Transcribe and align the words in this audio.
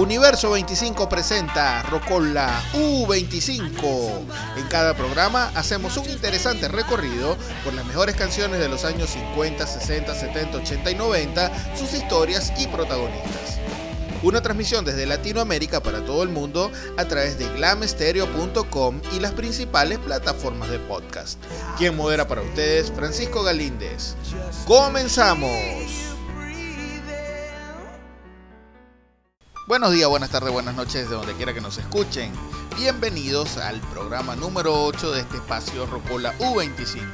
Universo 0.00 0.52
25 0.52 1.10
presenta 1.10 1.82
Rocola 1.82 2.58
U25. 2.72 4.22
En 4.56 4.66
cada 4.68 4.94
programa 4.94 5.52
hacemos 5.54 5.94
un 5.98 6.08
interesante 6.08 6.68
recorrido 6.68 7.36
por 7.62 7.74
las 7.74 7.84
mejores 7.84 8.16
canciones 8.16 8.60
de 8.60 8.70
los 8.70 8.86
años 8.86 9.10
50, 9.10 9.66
60, 9.66 10.14
70, 10.14 10.56
80 10.56 10.90
y 10.90 10.94
90, 10.94 11.76
sus 11.76 11.92
historias 11.92 12.50
y 12.58 12.66
protagonistas. 12.68 13.58
Una 14.22 14.40
transmisión 14.40 14.86
desde 14.86 15.04
Latinoamérica 15.04 15.82
para 15.82 16.02
todo 16.02 16.22
el 16.22 16.30
mundo 16.30 16.72
a 16.96 17.04
través 17.04 17.38
de 17.38 17.46
glamstereo.com 17.56 19.02
y 19.14 19.20
las 19.20 19.32
principales 19.32 19.98
plataformas 19.98 20.70
de 20.70 20.78
podcast. 20.78 21.38
Quien 21.76 21.94
modera 21.94 22.26
para 22.26 22.40
ustedes, 22.40 22.90
Francisco 22.90 23.42
Galíndez. 23.42 24.14
¡Comenzamos! 24.66 25.99
Buenos 29.70 29.92
días, 29.92 30.08
buenas 30.08 30.30
tardes, 30.30 30.52
buenas 30.52 30.74
noches, 30.74 31.08
de 31.08 31.14
donde 31.14 31.32
quiera 31.34 31.54
que 31.54 31.60
nos 31.60 31.78
escuchen. 31.78 32.32
Bienvenidos 32.76 33.56
al 33.56 33.80
programa 33.82 34.34
número 34.34 34.74
8 34.82 35.12
de 35.12 35.20
este 35.20 35.36
espacio 35.36 35.86
Rocola 35.86 36.36
U25. 36.40 37.04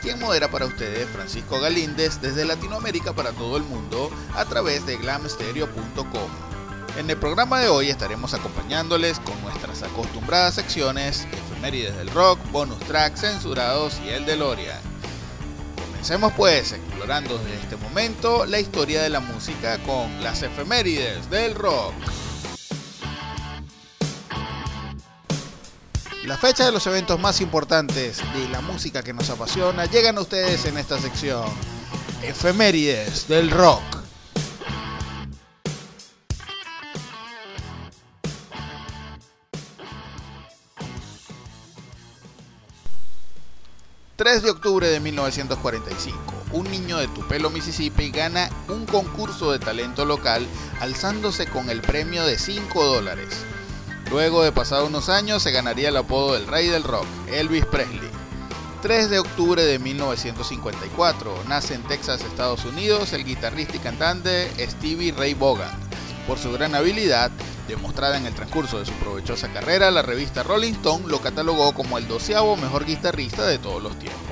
Quien 0.00 0.18
modera 0.18 0.50
para 0.50 0.66
ustedes, 0.66 1.08
Francisco 1.10 1.60
Galíndez, 1.60 2.20
desde 2.20 2.44
Latinoamérica 2.44 3.12
para 3.12 3.30
todo 3.30 3.56
el 3.56 3.62
mundo, 3.62 4.10
a 4.34 4.44
través 4.44 4.84
de 4.84 4.96
glamstereo.com. 4.96 6.28
En 6.98 7.08
el 7.08 7.16
programa 7.18 7.60
de 7.60 7.68
hoy 7.68 7.90
estaremos 7.90 8.34
acompañándoles 8.34 9.20
con 9.20 9.40
nuestras 9.40 9.84
acostumbradas 9.84 10.56
secciones, 10.56 11.28
efemérides 11.30 11.96
del 11.96 12.10
rock, 12.10 12.40
bonus 12.50 12.80
tracks 12.80 13.20
censurados 13.20 14.00
y 14.04 14.08
el 14.08 14.26
de 14.26 14.36
Loria. 14.38 14.80
Comencemos 16.02 16.32
pues 16.32 16.72
explorando 16.72 17.38
desde 17.38 17.60
este 17.60 17.76
momento 17.76 18.44
la 18.44 18.58
historia 18.58 19.04
de 19.04 19.08
la 19.08 19.20
música 19.20 19.78
con 19.84 20.20
las 20.20 20.42
efemérides 20.42 21.30
del 21.30 21.54
rock. 21.54 21.94
La 26.24 26.36
fecha 26.36 26.66
de 26.66 26.72
los 26.72 26.84
eventos 26.88 27.20
más 27.20 27.40
importantes 27.40 28.18
de 28.34 28.48
la 28.48 28.60
música 28.60 29.04
que 29.04 29.12
nos 29.12 29.30
apasiona 29.30 29.86
llegan 29.86 30.18
a 30.18 30.22
ustedes 30.22 30.64
en 30.64 30.76
esta 30.76 30.98
sección. 30.98 31.46
Efemérides 32.24 33.28
del 33.28 33.52
rock. 33.52 34.01
...3 44.22 44.40
de 44.40 44.50
octubre 44.50 44.88
de 44.88 45.00
1945... 45.00 46.16
...un 46.52 46.70
niño 46.70 46.96
de 46.98 47.08
Tupelo, 47.08 47.50
Mississippi... 47.50 48.12
...gana 48.12 48.48
un 48.68 48.86
concurso 48.86 49.50
de 49.50 49.58
talento 49.58 50.04
local... 50.04 50.46
...alzándose 50.78 51.48
con 51.48 51.68
el 51.70 51.80
premio 51.80 52.24
de 52.24 52.38
5 52.38 52.84
dólares... 52.84 53.44
Luego 54.12 54.44
de 54.44 54.52
pasar 54.52 54.84
unos 54.84 55.08
años 55.08 55.42
se 55.42 55.50
ganaría 55.50 55.88
el 55.88 55.96
apodo 55.96 56.34
del 56.34 56.46
rey 56.46 56.68
del 56.68 56.84
rock, 56.84 57.06
Elvis 57.32 57.66
Presley. 57.66 58.10
3 58.82 59.10
de 59.10 59.18
octubre 59.18 59.64
de 59.64 59.80
1954 59.80 61.44
nace 61.48 61.74
en 61.74 61.82
Texas, 61.82 62.20
Estados 62.20 62.64
Unidos, 62.64 63.14
el 63.14 63.24
guitarrista 63.24 63.76
y 63.76 63.80
cantante 63.80 64.50
Stevie 64.68 65.10
Ray 65.10 65.34
Vaughan. 65.34 65.70
Por 66.28 66.38
su 66.38 66.52
gran 66.52 66.76
habilidad, 66.76 67.32
demostrada 67.68 68.16
en 68.16 68.26
el 68.26 68.34
transcurso 68.34 68.78
de 68.78 68.86
su 68.86 68.92
provechosa 68.92 69.52
carrera, 69.52 69.90
la 69.90 70.02
revista 70.02 70.42
Rolling 70.42 70.72
Stone 70.72 71.06
lo 71.08 71.20
catalogó 71.20 71.72
como 71.72 71.98
el 71.98 72.08
doceavo 72.08 72.56
mejor 72.56 72.84
guitarrista 72.84 73.46
de 73.46 73.58
todos 73.58 73.82
los 73.82 73.98
tiempos. 73.98 74.22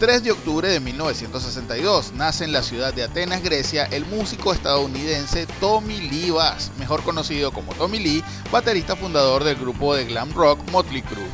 3 0.00 0.22
de 0.22 0.30
octubre 0.30 0.68
de 0.68 0.78
1962 0.78 2.12
nace 2.12 2.44
en 2.44 2.52
la 2.52 2.62
ciudad 2.62 2.94
de 2.94 3.02
Atenas, 3.02 3.42
Grecia, 3.42 3.84
el 3.86 4.06
músico 4.06 4.52
estadounidense 4.52 5.46
Tommy 5.58 6.00
Lee 6.00 6.30
Bass, 6.30 6.70
mejor 6.78 7.02
conocido 7.02 7.50
como 7.50 7.74
Tommy 7.74 7.98
Lee, 7.98 8.24
baterista 8.52 8.94
fundador 8.94 9.42
del 9.42 9.56
grupo 9.56 9.96
de 9.96 10.04
glam 10.04 10.32
rock 10.34 10.60
Motley 10.70 11.02
Crue. 11.02 11.26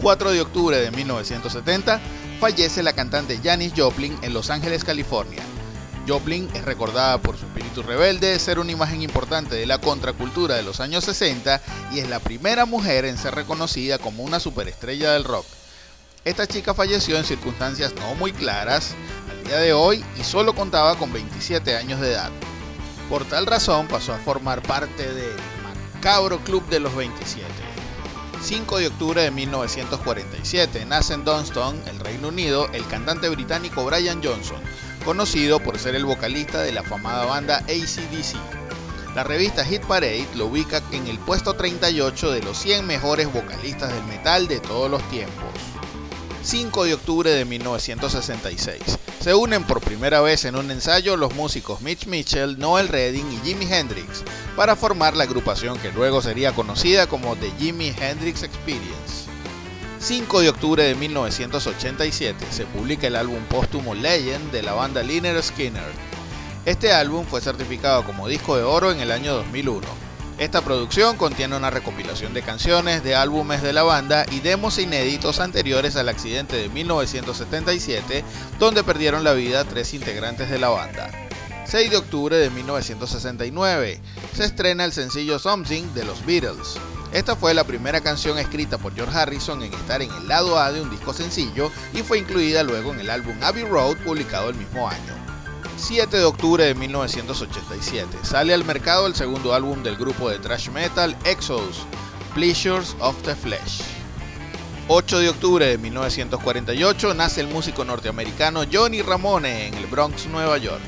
4 0.00 0.30
de 0.30 0.40
octubre 0.40 0.78
de 0.78 0.90
1970 0.90 2.00
fallece 2.40 2.82
la 2.82 2.94
cantante 2.94 3.40
Janis 3.42 3.74
Joplin 3.76 4.16
en 4.22 4.32
Los 4.32 4.48
Ángeles, 4.48 4.84
California. 4.84 5.42
Joplin 6.08 6.48
es 6.54 6.64
recordada 6.64 7.18
por 7.18 7.36
su 7.36 7.44
espíritu 7.44 7.82
rebelde, 7.82 8.38
ser 8.38 8.58
una 8.58 8.72
imagen 8.72 9.02
importante 9.02 9.54
de 9.54 9.66
la 9.66 9.78
contracultura 9.78 10.54
de 10.54 10.62
los 10.62 10.80
años 10.80 11.04
60 11.04 11.60
y 11.92 11.98
es 11.98 12.08
la 12.08 12.18
primera 12.18 12.64
mujer 12.64 13.04
en 13.04 13.18
ser 13.18 13.34
reconocida 13.34 13.98
como 13.98 14.22
una 14.22 14.40
superestrella 14.40 15.12
del 15.12 15.24
rock. 15.24 15.44
Esta 16.24 16.46
chica 16.46 16.72
falleció 16.72 17.18
en 17.18 17.24
circunstancias 17.24 17.92
no 17.94 18.14
muy 18.14 18.32
claras 18.32 18.94
al 19.30 19.44
día 19.44 19.58
de 19.58 19.74
hoy 19.74 20.02
y 20.18 20.24
solo 20.24 20.54
contaba 20.54 20.96
con 20.96 21.12
27 21.12 21.76
años 21.76 22.00
de 22.00 22.12
edad. 22.12 22.30
Por 23.10 23.24
tal 23.26 23.46
razón 23.46 23.86
pasó 23.86 24.14
a 24.14 24.18
formar 24.18 24.62
parte 24.62 25.12
del 25.12 25.36
macabro 25.94 26.38
Club 26.40 26.66
de 26.68 26.80
los 26.80 26.94
27. 26.96 27.44
5 28.40 28.78
de 28.78 28.86
octubre 28.86 29.22
de 29.22 29.30
1947 29.30 30.86
nace 30.86 31.14
en 31.14 31.24
Dunston, 31.24 31.82
el 31.86 31.98
Reino 31.98 32.28
Unido, 32.28 32.68
el 32.72 32.86
cantante 32.86 33.28
británico 33.28 33.84
Brian 33.84 34.22
Johnson, 34.22 34.62
conocido 35.08 35.58
por 35.58 35.78
ser 35.78 35.94
el 35.94 36.04
vocalista 36.04 36.60
de 36.60 36.70
la 36.70 36.82
famada 36.82 37.24
banda 37.24 37.60
ACDC. 37.60 38.36
La 39.14 39.24
revista 39.24 39.64
Hit 39.64 39.80
Parade 39.86 40.28
lo 40.34 40.48
ubica 40.48 40.82
en 40.92 41.06
el 41.06 41.18
puesto 41.18 41.54
38 41.54 42.30
de 42.30 42.42
los 42.42 42.58
100 42.58 42.86
mejores 42.86 43.32
vocalistas 43.32 43.90
del 43.90 44.04
metal 44.04 44.48
de 44.48 44.60
todos 44.60 44.90
los 44.90 45.02
tiempos. 45.08 45.46
5 46.42 46.84
de 46.84 46.92
octubre 46.92 47.30
de 47.30 47.46
1966. 47.46 48.82
Se 49.18 49.34
unen 49.34 49.64
por 49.64 49.80
primera 49.80 50.20
vez 50.20 50.44
en 50.44 50.56
un 50.56 50.70
ensayo 50.70 51.16
los 51.16 51.34
músicos 51.34 51.80
Mitch 51.80 52.06
Mitchell, 52.06 52.58
Noel 52.58 52.88
Redding 52.88 53.32
y 53.32 53.38
Jimi 53.46 53.64
Hendrix 53.64 54.22
para 54.56 54.76
formar 54.76 55.16
la 55.16 55.24
agrupación 55.24 55.78
que 55.78 55.90
luego 55.90 56.20
sería 56.20 56.52
conocida 56.52 57.06
como 57.06 57.34
The 57.36 57.50
Jimi 57.58 57.94
Hendrix 57.98 58.42
Experience. 58.42 59.27
5 60.00 60.40
de 60.40 60.48
octubre 60.48 60.82
de 60.82 60.94
1987 60.94 62.46
se 62.50 62.66
publica 62.66 63.06
el 63.06 63.16
álbum 63.16 63.42
póstumo 63.48 63.94
Legend 63.94 64.50
de 64.52 64.62
la 64.62 64.74
banda 64.74 65.02
Liner 65.02 65.42
Skinner. 65.42 65.90
Este 66.64 66.92
álbum 66.92 67.24
fue 67.24 67.40
certificado 67.40 68.04
como 68.04 68.28
disco 68.28 68.56
de 68.56 68.62
oro 68.62 68.92
en 68.92 69.00
el 69.00 69.10
año 69.10 69.34
2001 69.34 70.08
esta 70.38 70.62
producción 70.62 71.16
contiene 71.16 71.56
una 71.56 71.70
recopilación 71.70 72.32
de 72.32 72.42
canciones 72.42 73.02
de 73.02 73.16
álbumes 73.16 73.60
de 73.60 73.72
la 73.72 73.82
banda 73.82 74.24
y 74.30 74.38
demos 74.38 74.78
inéditos 74.78 75.40
anteriores 75.40 75.96
al 75.96 76.08
accidente 76.08 76.54
de 76.54 76.68
1977, 76.68 78.22
donde 78.60 78.84
perdieron 78.84 79.24
la 79.24 79.32
vida 79.32 79.64
tres 79.64 79.94
integrantes 79.94 80.48
de 80.48 80.60
la 80.60 80.68
banda. 80.68 81.10
6 81.66 81.90
de 81.90 81.96
octubre 81.96 82.36
de 82.36 82.50
1969 82.50 84.00
se 84.32 84.44
estrena 84.44 84.84
el 84.84 84.92
sencillo 84.92 85.40
Something 85.40 85.92
de 85.92 86.04
los 86.04 86.24
Beatles. 86.24 86.76
Esta 87.12 87.36
fue 87.36 87.54
la 87.54 87.64
primera 87.64 88.02
canción 88.02 88.38
escrita 88.38 88.76
por 88.76 88.94
George 88.94 89.16
Harrison 89.16 89.62
en 89.62 89.72
estar 89.72 90.02
en 90.02 90.12
el 90.12 90.28
lado 90.28 90.58
A 90.58 90.70
de 90.70 90.82
un 90.82 90.90
disco 90.90 91.14
sencillo 91.14 91.70
y 91.94 92.02
fue 92.02 92.18
incluida 92.18 92.62
luego 92.62 92.92
en 92.92 93.00
el 93.00 93.08
álbum 93.08 93.34
Abbey 93.42 93.64
Road 93.64 93.96
publicado 94.04 94.50
el 94.50 94.56
mismo 94.56 94.86
año. 94.88 95.14
7 95.78 96.16
de 96.16 96.24
octubre 96.24 96.64
de 96.64 96.74
1987 96.74 98.18
sale 98.22 98.52
al 98.52 98.64
mercado 98.64 99.06
el 99.06 99.14
segundo 99.14 99.54
álbum 99.54 99.82
del 99.82 99.96
grupo 99.96 100.28
de 100.28 100.38
thrash 100.38 100.68
metal 100.68 101.16
Exodus, 101.24 101.86
Pleasures 102.34 102.94
of 103.00 103.16
the 103.22 103.34
Flesh. 103.34 103.82
8 104.88 105.18
de 105.18 105.28
octubre 105.30 105.66
de 105.66 105.78
1948 105.78 107.14
nace 107.14 107.40
el 107.40 107.48
músico 107.48 107.84
norteamericano 107.84 108.64
Johnny 108.70 109.00
Ramone 109.00 109.68
en 109.68 109.74
el 109.74 109.86
Bronx, 109.86 110.26
Nueva 110.26 110.58
York. 110.58 110.82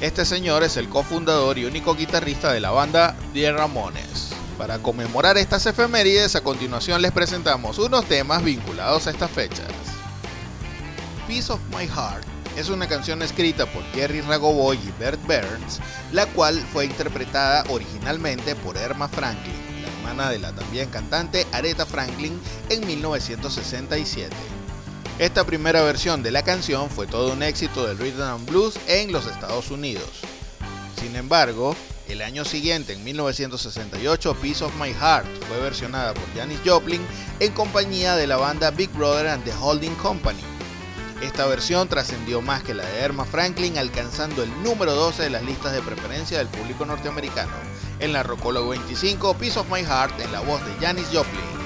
Este 0.00 0.24
señor 0.24 0.62
es 0.62 0.76
el 0.76 0.88
cofundador 0.88 1.58
y 1.58 1.64
único 1.64 1.94
guitarrista 1.94 2.52
de 2.52 2.60
la 2.60 2.70
banda 2.70 3.16
The 3.32 3.52
Ramones. 3.52 4.33
Para 4.58 4.78
conmemorar 4.78 5.36
estas 5.36 5.66
efemérides, 5.66 6.36
a 6.36 6.40
continuación 6.40 7.02
les 7.02 7.10
presentamos 7.10 7.78
unos 7.78 8.04
temas 8.06 8.44
vinculados 8.44 9.06
a 9.06 9.10
estas 9.10 9.30
fechas. 9.30 9.66
Piece 11.26 11.52
of 11.52 11.60
My 11.76 11.86
Heart 11.86 12.24
es 12.56 12.68
una 12.68 12.86
canción 12.86 13.20
escrita 13.22 13.66
por 13.66 13.82
Jerry 13.92 14.20
Ragoboy 14.20 14.76
y 14.76 14.92
Bert 15.00 15.20
Burns, 15.22 15.80
la 16.12 16.26
cual 16.26 16.60
fue 16.72 16.84
interpretada 16.84 17.64
originalmente 17.68 18.54
por 18.54 18.76
Erma 18.76 19.08
Franklin, 19.08 19.82
la 19.82 19.88
hermana 19.88 20.30
de 20.30 20.38
la 20.38 20.52
también 20.52 20.88
cantante 20.88 21.48
Aretha 21.50 21.84
Franklin, 21.84 22.40
en 22.68 22.86
1967. 22.86 24.30
Esta 25.18 25.44
primera 25.44 25.82
versión 25.82 26.22
de 26.22 26.30
la 26.30 26.44
canción 26.44 26.90
fue 26.90 27.08
todo 27.08 27.32
un 27.32 27.42
éxito 27.42 27.86
del 27.86 27.98
rhythm 27.98 28.22
and 28.22 28.48
blues 28.48 28.78
en 28.86 29.10
los 29.10 29.26
Estados 29.26 29.72
Unidos. 29.72 30.10
Sin 31.00 31.16
embargo, 31.16 31.74
el 32.08 32.22
año 32.22 32.44
siguiente, 32.44 32.92
en 32.92 33.04
1968, 33.04 34.34
Piece 34.40 34.64
of 34.64 34.74
My 34.80 34.92
Heart 34.92 35.26
fue 35.48 35.60
versionada 35.60 36.14
por 36.14 36.24
Janis 36.34 36.60
Joplin 36.64 37.00
en 37.40 37.52
compañía 37.52 38.16
de 38.16 38.26
la 38.26 38.36
banda 38.36 38.70
Big 38.70 38.90
Brother 38.90 39.28
and 39.28 39.44
the 39.44 39.52
Holding 39.60 39.94
Company 39.96 40.40
esta 41.24 41.46
versión 41.46 41.88
trascendió 41.88 42.42
más 42.42 42.62
que 42.62 42.74
la 42.74 42.84
de 42.84 43.00
Erma 43.00 43.24
Franklin, 43.24 43.78
alcanzando 43.78 44.42
el 44.42 44.62
número 44.62 44.94
12 44.94 45.22
de 45.22 45.30
las 45.30 45.42
listas 45.42 45.72
de 45.72 45.80
preferencia 45.80 46.36
del 46.36 46.48
público 46.48 46.84
norteamericano. 46.84 47.52
En 47.98 48.12
la 48.12 48.22
Rocola 48.22 48.60
25, 48.60 49.34
Piece 49.38 49.58
of 49.58 49.70
My 49.70 49.80
Heart 49.80 50.20
en 50.20 50.32
la 50.32 50.40
voz 50.40 50.60
de 50.66 50.86
Janis 50.86 51.06
Joplin. 51.06 51.63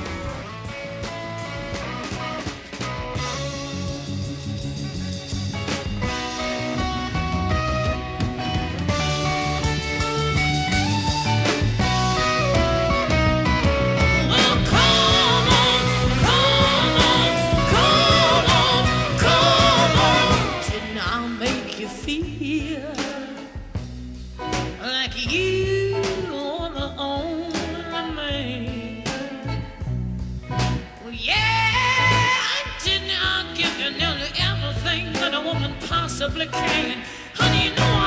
possibly 36.19 36.47
can. 36.47 37.03
Honey, 37.35 37.69
you 37.69 37.75
know 37.77 37.98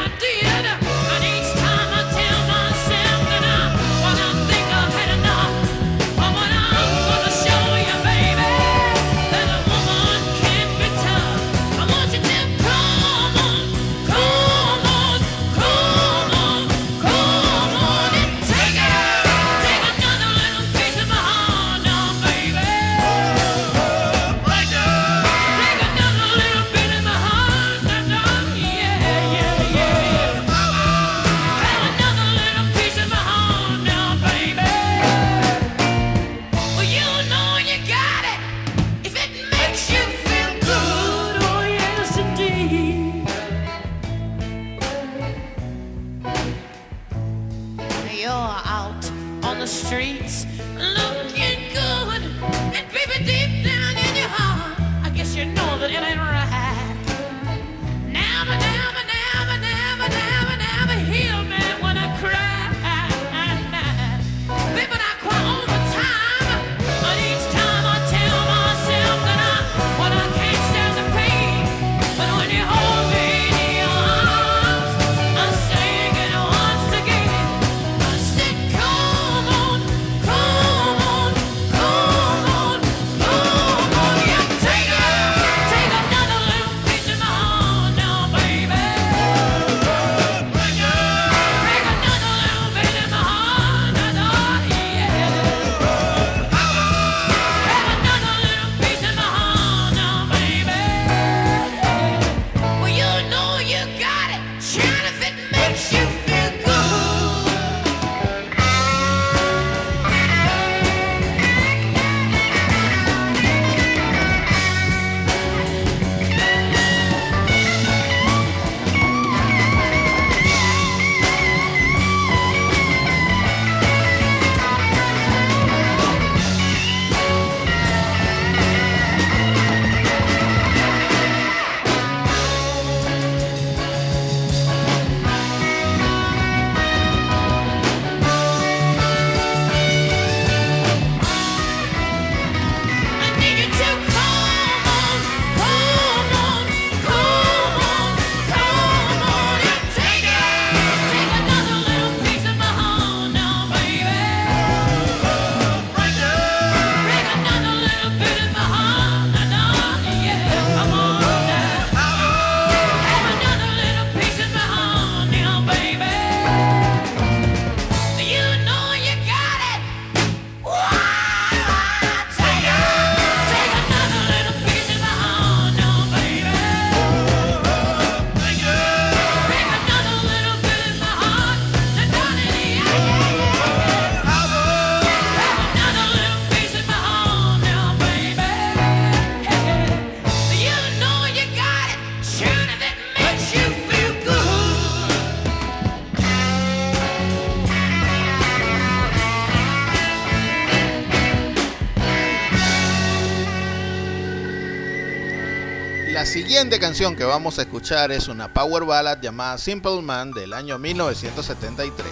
La 206.22 206.28
siguiente 206.28 206.80
canción 206.80 207.16
que 207.16 207.24
vamos 207.24 207.58
a 207.58 207.64
escuchar 207.64 208.12
es 208.12 208.28
una 208.28 208.54
power 208.54 208.86
ballad 208.86 209.20
llamada 209.22 209.58
Simple 209.58 210.04
Man 210.04 210.30
del 210.34 210.54
año 210.54 210.78
1973. 210.78 212.06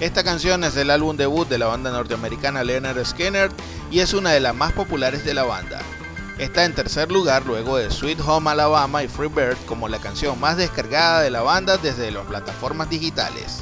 Esta 0.00 0.24
canción 0.24 0.64
es 0.64 0.74
del 0.74 0.88
álbum 0.88 1.18
debut 1.18 1.46
de 1.46 1.58
la 1.58 1.66
banda 1.66 1.90
norteamericana 1.90 2.64
Leonard 2.64 3.04
Skinner 3.04 3.50
y 3.90 4.00
es 4.00 4.14
una 4.14 4.30
de 4.30 4.40
las 4.40 4.54
más 4.54 4.72
populares 4.72 5.22
de 5.26 5.34
la 5.34 5.42
banda. 5.42 5.82
Está 6.38 6.64
en 6.64 6.74
tercer 6.74 7.12
lugar 7.12 7.44
luego 7.44 7.76
de 7.76 7.90
Sweet 7.90 8.20
Home 8.26 8.52
Alabama 8.52 9.04
y 9.04 9.08
Free 9.08 9.28
Bird 9.28 9.58
como 9.66 9.86
la 9.86 9.98
canción 9.98 10.40
más 10.40 10.56
descargada 10.56 11.20
de 11.20 11.28
la 11.28 11.42
banda 11.42 11.76
desde 11.76 12.10
las 12.10 12.24
plataformas 12.24 12.88
digitales. 12.88 13.58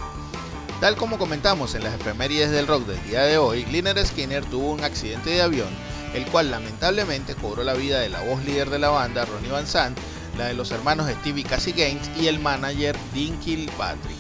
Tal 0.81 0.95
como 0.95 1.19
comentamos 1.19 1.75
en 1.75 1.83
las 1.83 1.95
efemérides 1.95 2.53
del 2.53 2.69
rock 2.69 2.87
del 2.87 3.03
día 3.09 3.23
de 3.23 3.39
hoy, 3.39 3.65
Leonard 3.65 4.07
Skinner 4.07 4.45
tuvo 4.45 4.71
un 4.71 4.85
accidente 4.85 5.31
de 5.31 5.43
avión 5.43 5.94
el 6.15 6.25
cual 6.27 6.51
lamentablemente 6.51 7.35
cobró 7.35 7.65
la 7.65 7.75
vida 7.75 8.01
de 8.01 8.09
la 8.09 8.21
voz 8.21 8.45
líder 8.45 8.71
de 8.71 8.79
la 8.79 8.89
banda, 8.89 9.25
Ronnie 9.25 9.51
Van 9.51 9.67
Sant, 9.67 9.99
la 10.39 10.47
de 10.47 10.55
los 10.55 10.71
hermanos 10.71 11.11
Stevie 11.21 11.45
Cassie 11.45 11.73
Gaines 11.73 12.11
y 12.19 12.29
el 12.29 12.39
manager 12.39 12.97
Dean 13.13 13.39
Kilpatrick. 13.41 14.17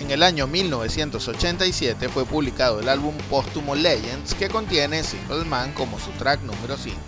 En 0.00 0.10
el 0.10 0.22
año 0.22 0.46
1987 0.46 2.08
fue 2.10 2.26
publicado 2.26 2.80
el 2.80 2.88
álbum 2.88 3.14
póstumo 3.30 3.74
Legends 3.74 4.34
que 4.34 4.48
contiene 4.48 5.02
Simple 5.02 5.44
Man 5.44 5.72
como 5.72 5.98
su 5.98 6.10
track 6.12 6.42
número 6.42 6.76
5. 6.76 6.98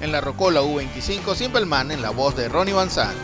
En 0.00 0.12
la 0.12 0.20
Rocola 0.20 0.62
U25 0.62 1.34
Simple 1.34 1.66
Man 1.66 1.90
en 1.90 2.00
la 2.00 2.10
voz 2.10 2.36
de 2.36 2.48
Ronnie 2.48 2.72
Van 2.72 2.90
Sant. 2.90 3.16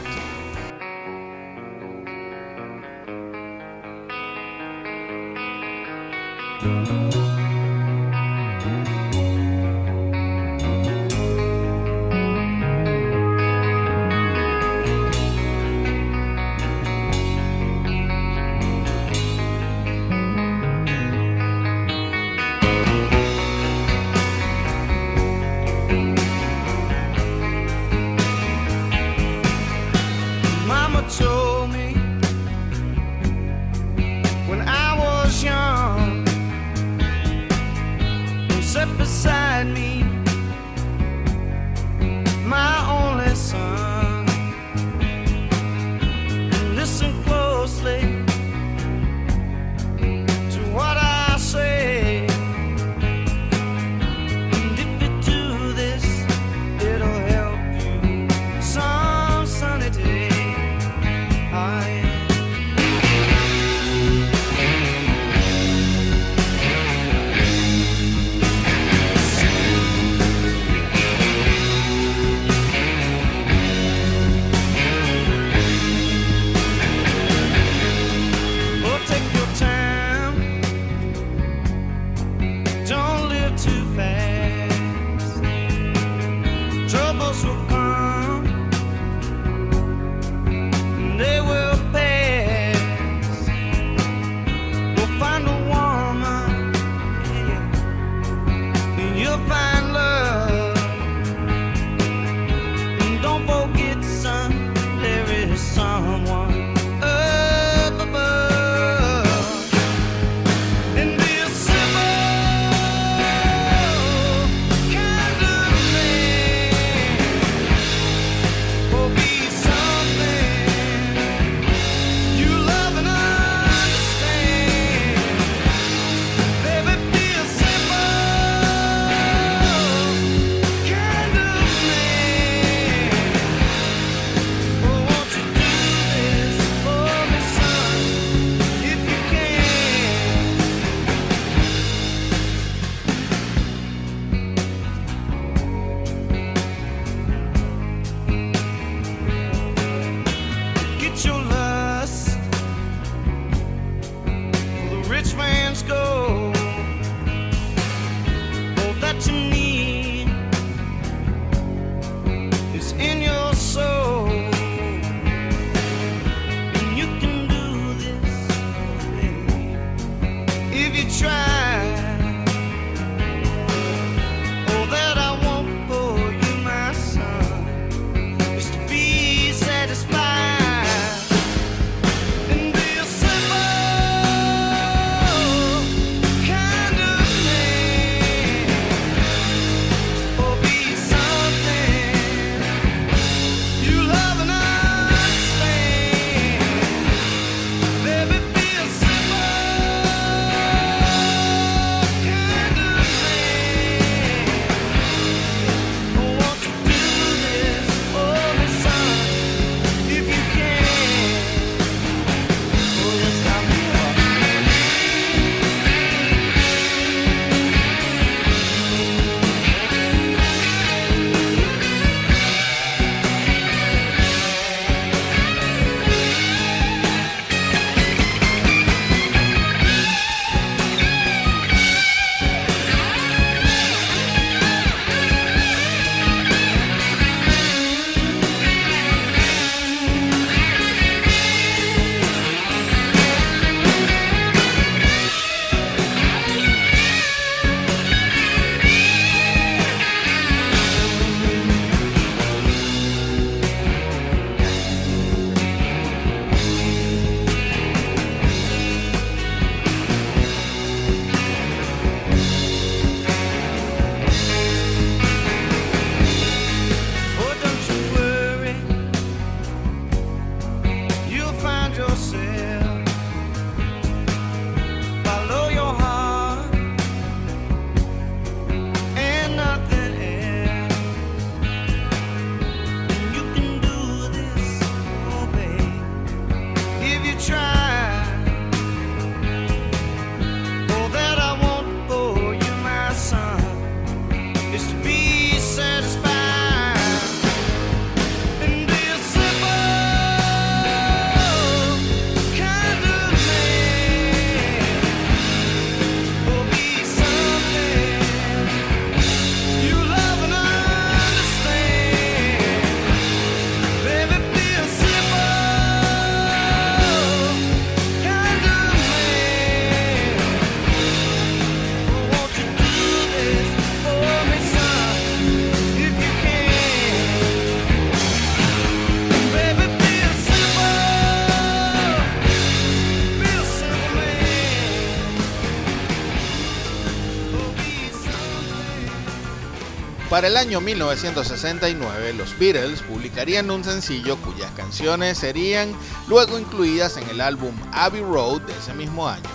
Para 340.35 340.49
el 340.49 340.57
año 340.57 340.81
1969, 340.81 342.33
los 342.33 342.59
Beatles 342.59 343.03
publicarían 343.03 343.71
un 343.71 343.85
sencillo 343.85 344.37
cuyas 344.39 344.73
canciones 344.73 345.39
serían 345.39 345.95
luego 346.27 346.59
incluidas 346.59 347.17
en 347.17 347.31
el 347.31 347.41
álbum 347.41 347.73
Abbey 347.93 348.21
Road 348.21 348.63
de 348.63 348.73
ese 348.73 348.95
mismo 348.95 349.29
año. 349.29 349.49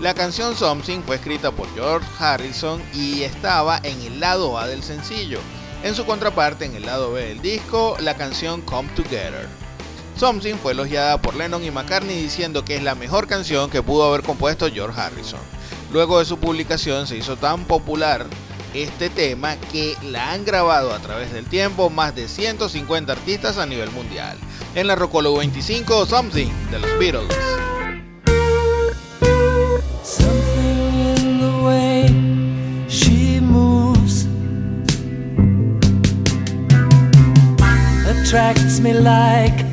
La 0.00 0.14
canción 0.14 0.56
Something 0.56 1.02
fue 1.02 1.16
escrita 1.16 1.50
por 1.50 1.68
George 1.74 2.08
Harrison 2.18 2.82
y 2.94 3.24
estaba 3.24 3.78
en 3.82 4.00
el 4.00 4.20
lado 4.20 4.58
A 4.58 4.66
del 4.66 4.82
sencillo. 4.82 5.38
En 5.82 5.94
su 5.94 6.06
contraparte, 6.06 6.64
en 6.64 6.76
el 6.76 6.86
lado 6.86 7.12
B 7.12 7.26
del 7.26 7.42
disco, 7.42 7.98
la 8.00 8.16
canción 8.16 8.62
Come 8.62 8.88
Together. 8.96 9.46
Something 10.16 10.54
fue 10.54 10.72
elogiada 10.72 11.20
por 11.20 11.36
Lennon 11.36 11.62
y 11.62 11.70
McCartney 11.70 12.22
diciendo 12.22 12.64
que 12.64 12.76
es 12.76 12.82
la 12.82 12.94
mejor 12.94 13.28
canción 13.28 13.68
que 13.68 13.82
pudo 13.82 14.04
haber 14.04 14.22
compuesto 14.22 14.70
George 14.72 14.98
Harrison. 14.98 15.40
Luego 15.92 16.20
de 16.20 16.24
su 16.24 16.38
publicación 16.38 17.06
se 17.06 17.18
hizo 17.18 17.36
tan 17.36 17.66
popular 17.66 18.26
este 18.74 19.10
tema 19.10 19.56
que 19.70 19.96
la 20.02 20.32
han 20.32 20.44
grabado 20.44 20.92
a 20.92 20.98
través 20.98 21.32
del 21.32 21.46
tiempo 21.46 21.90
más 21.90 22.14
de 22.14 22.28
150 22.28 23.12
artistas 23.12 23.58
a 23.58 23.66
nivel 23.66 23.90
mundial. 23.90 24.36
En 24.74 24.86
la 24.86 24.94
Rocolo 24.94 25.34
25, 25.36 26.06
Something 26.06 26.48
de 26.70 26.78
los 26.78 26.98
Beatles. 26.98 27.36
Attracts 38.32 38.80
me 38.80 38.94
like 38.94 39.71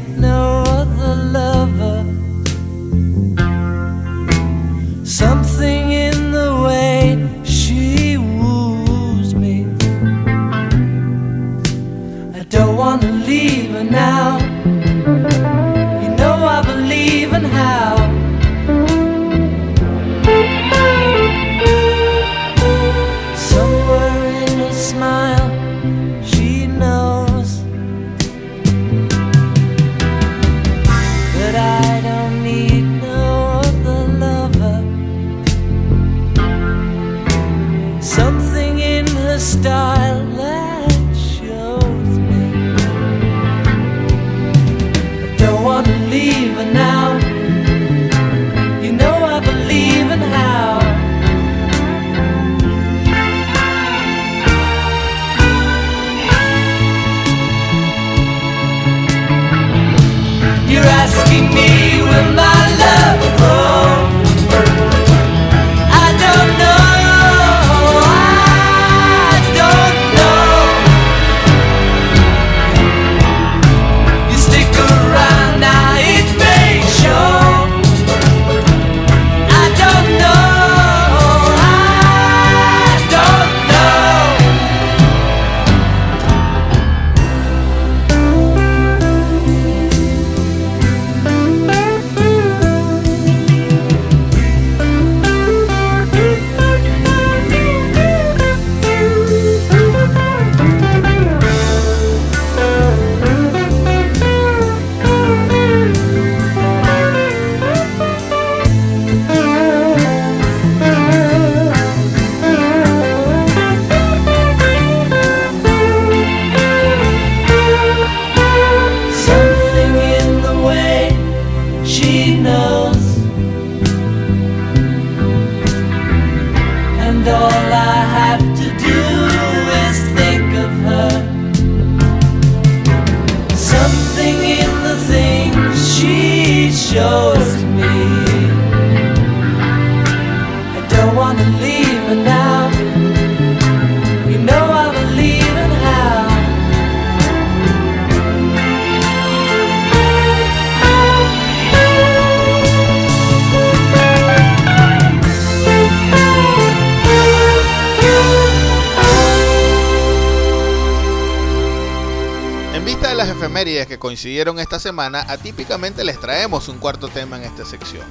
coincidieron 164.20 164.60
esta 164.60 164.80
semana, 164.80 165.26
atípicamente 165.30 166.04
les 166.04 166.20
traemos 166.20 166.68
un 166.68 166.78
cuarto 166.78 167.08
tema 167.08 167.38
en 167.38 167.46
esta 167.46 167.64
sección. 167.64 168.04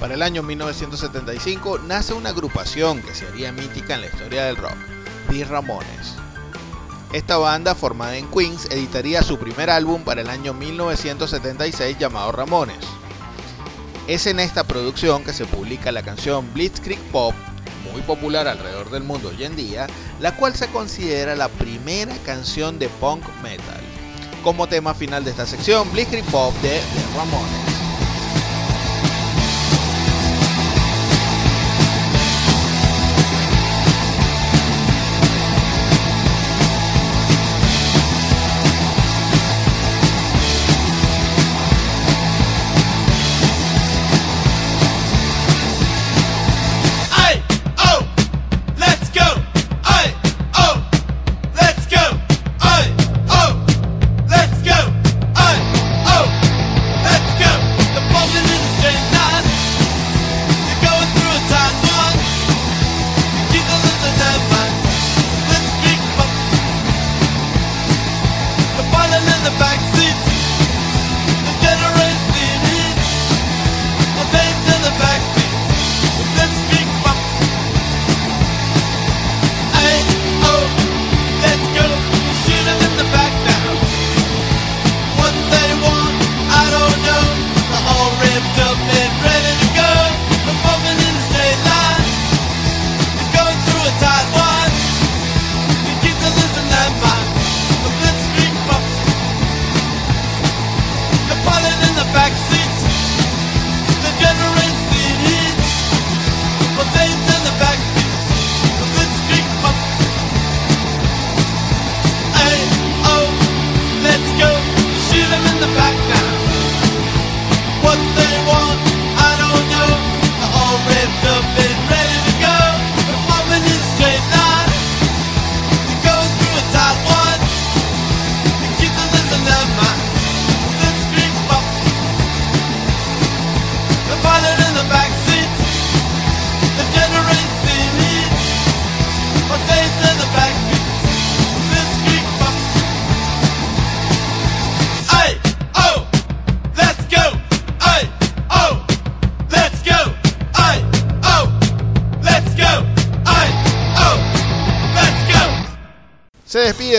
Para 0.00 0.14
el 0.14 0.22
año 0.22 0.42
1975 0.42 1.80
nace 1.80 2.14
una 2.14 2.30
agrupación 2.30 3.02
que 3.02 3.14
se 3.14 3.26
haría 3.26 3.52
mítica 3.52 3.96
en 3.96 4.00
la 4.00 4.06
historia 4.06 4.44
del 4.46 4.56
rock, 4.56 4.78
The 5.28 5.44
Ramones. 5.44 6.14
Esta 7.12 7.36
banda, 7.36 7.74
formada 7.74 8.16
en 8.16 8.28
Queens, 8.28 8.64
editaría 8.70 9.22
su 9.22 9.38
primer 9.38 9.68
álbum 9.68 10.04
para 10.04 10.22
el 10.22 10.30
año 10.30 10.54
1976 10.54 11.98
llamado 11.98 12.32
Ramones. 12.32 12.86
Es 14.08 14.26
en 14.26 14.40
esta 14.40 14.64
producción 14.64 15.22
que 15.22 15.34
se 15.34 15.44
publica 15.44 15.92
la 15.92 16.02
canción 16.02 16.50
Blitzkrieg 16.54 16.98
Pop, 17.10 17.34
muy 17.92 18.00
popular 18.00 18.48
alrededor 18.48 18.90
del 18.90 19.02
mundo 19.02 19.28
hoy 19.28 19.44
en 19.44 19.54
día, 19.54 19.86
la 20.18 20.34
cual 20.34 20.54
se 20.54 20.68
considera 20.68 21.36
la 21.36 21.50
primera 21.50 22.16
canción 22.24 22.78
de 22.78 22.88
punk 22.88 23.22
metal. 23.42 23.81
Como 24.42 24.66
tema 24.66 24.92
final 24.92 25.24
de 25.24 25.30
esta 25.30 25.46
sección, 25.46 25.90
Blitzkrieg 25.92 26.24
Pop 26.24 26.52
de 26.62 26.70
The 26.70 27.16
Ramones. 27.16 27.71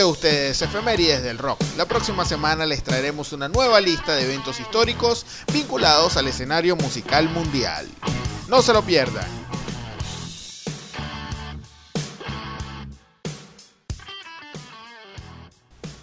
De 0.04 0.12
ustedes 0.12 0.62
Efemérides 0.62 1.24
del 1.24 1.38
Rock. 1.38 1.62
La 1.78 1.86
próxima 1.86 2.26
semana 2.26 2.66
les 2.66 2.84
traeremos 2.84 3.32
una 3.32 3.48
nueva 3.48 3.80
lista 3.80 4.14
de 4.16 4.24
eventos 4.24 4.60
históricos 4.60 5.26
vinculados 5.54 6.18
al 6.18 6.28
escenario 6.28 6.76
musical 6.76 7.30
mundial. 7.30 7.88
No 8.50 8.62
se 8.62 8.74
lo 8.74 8.82
pierdan. 8.82 9.26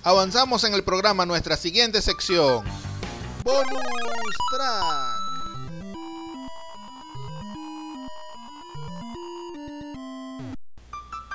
Avanzamos 0.02 0.64
en 0.64 0.72
el 0.72 0.82
programa 0.82 1.26
nuestra 1.26 1.58
siguiente 1.58 2.00
sección. 2.00 2.64
Bonus 3.44 4.36
Track. 4.50 5.20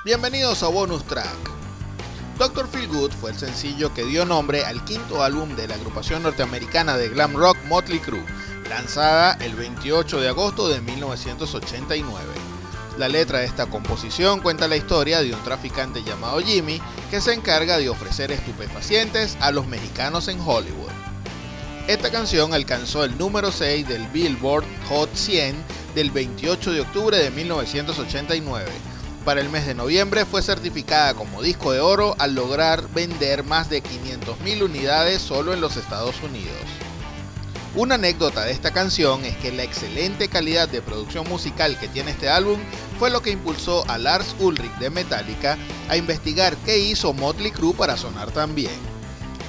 Bienvenidos 0.03 0.63
a 0.63 0.67
Bonus 0.69 1.03
Track. 1.03 1.64
Doctor 2.37 2.67
Feel 2.67 2.89
Good 2.89 3.11
fue 3.13 3.31
el 3.31 3.37
sencillo 3.37 3.93
que 3.93 4.03
dio 4.03 4.25
nombre 4.25 4.65
al 4.65 4.83
quinto 4.83 5.23
álbum 5.23 5.55
de 5.55 5.69
la 5.69 5.75
agrupación 5.75 6.21
norteamericana 6.21 6.97
de 6.97 7.07
glam 7.07 7.33
rock 7.33 7.57
Motley 7.69 7.99
Crue, 7.99 8.25
lanzada 8.69 9.37
el 9.39 9.55
28 9.55 10.19
de 10.19 10.27
agosto 10.27 10.67
de 10.67 10.81
1989. 10.81 12.25
La 12.97 13.07
letra 13.07 13.39
de 13.39 13.45
esta 13.45 13.67
composición 13.67 14.41
cuenta 14.41 14.67
la 14.67 14.75
historia 14.75 15.21
de 15.21 15.33
un 15.33 15.41
traficante 15.45 16.03
llamado 16.03 16.41
Jimmy 16.41 16.81
que 17.09 17.21
se 17.21 17.33
encarga 17.33 17.77
de 17.77 17.87
ofrecer 17.87 18.33
estupefacientes 18.33 19.37
a 19.39 19.51
los 19.51 19.65
mexicanos 19.67 20.27
en 20.27 20.41
Hollywood. 20.41 20.91
Esta 21.87 22.11
canción 22.11 22.53
alcanzó 22.53 23.05
el 23.05 23.17
número 23.17 23.49
6 23.49 23.87
del 23.87 24.07
Billboard 24.07 24.65
Hot 24.89 25.13
100 25.13 25.55
del 25.95 26.11
28 26.11 26.73
de 26.73 26.81
octubre 26.81 27.17
de 27.17 27.31
1989 27.31 28.94
para 29.25 29.41
el 29.41 29.49
mes 29.49 29.65
de 29.65 29.73
noviembre 29.73 30.23
fue 30.23 30.43
certificada 30.43 31.15
como 31.15 31.41
disco 31.41 31.71
de 31.71 31.79
oro 31.79 32.15
al 32.19 32.35
lograr 32.35 32.87
vender 32.93 33.43
más 33.43 33.69
de 33.69 33.83
500.000 33.83 34.63
unidades 34.63 35.21
solo 35.21 35.51
en 35.53 35.61
los 35.61 35.77
Estados 35.77 36.21
Unidos. 36.21 36.53
Una 37.75 37.95
anécdota 37.95 38.45
de 38.45 38.51
esta 38.51 38.71
canción 38.71 39.25
es 39.25 39.35
que 39.37 39.51
la 39.51 39.63
excelente 39.63 40.29
calidad 40.29 40.69
de 40.69 40.81
producción 40.81 41.27
musical 41.27 41.77
que 41.77 41.89
tiene 41.89 42.11
este 42.11 42.29
álbum 42.29 42.59
fue 42.99 43.09
lo 43.09 43.21
que 43.21 43.31
impulsó 43.31 43.83
a 43.89 43.97
Lars 43.97 44.35
Ulrich 44.39 44.77
de 44.77 44.91
Metallica 44.91 45.57
a 45.89 45.97
investigar 45.97 46.55
qué 46.57 46.77
hizo 46.77 47.11
Motley 47.11 47.51
Crue 47.51 47.73
para 47.73 47.97
sonar 47.97 48.31
tan 48.31 48.55
bien. 48.55 48.94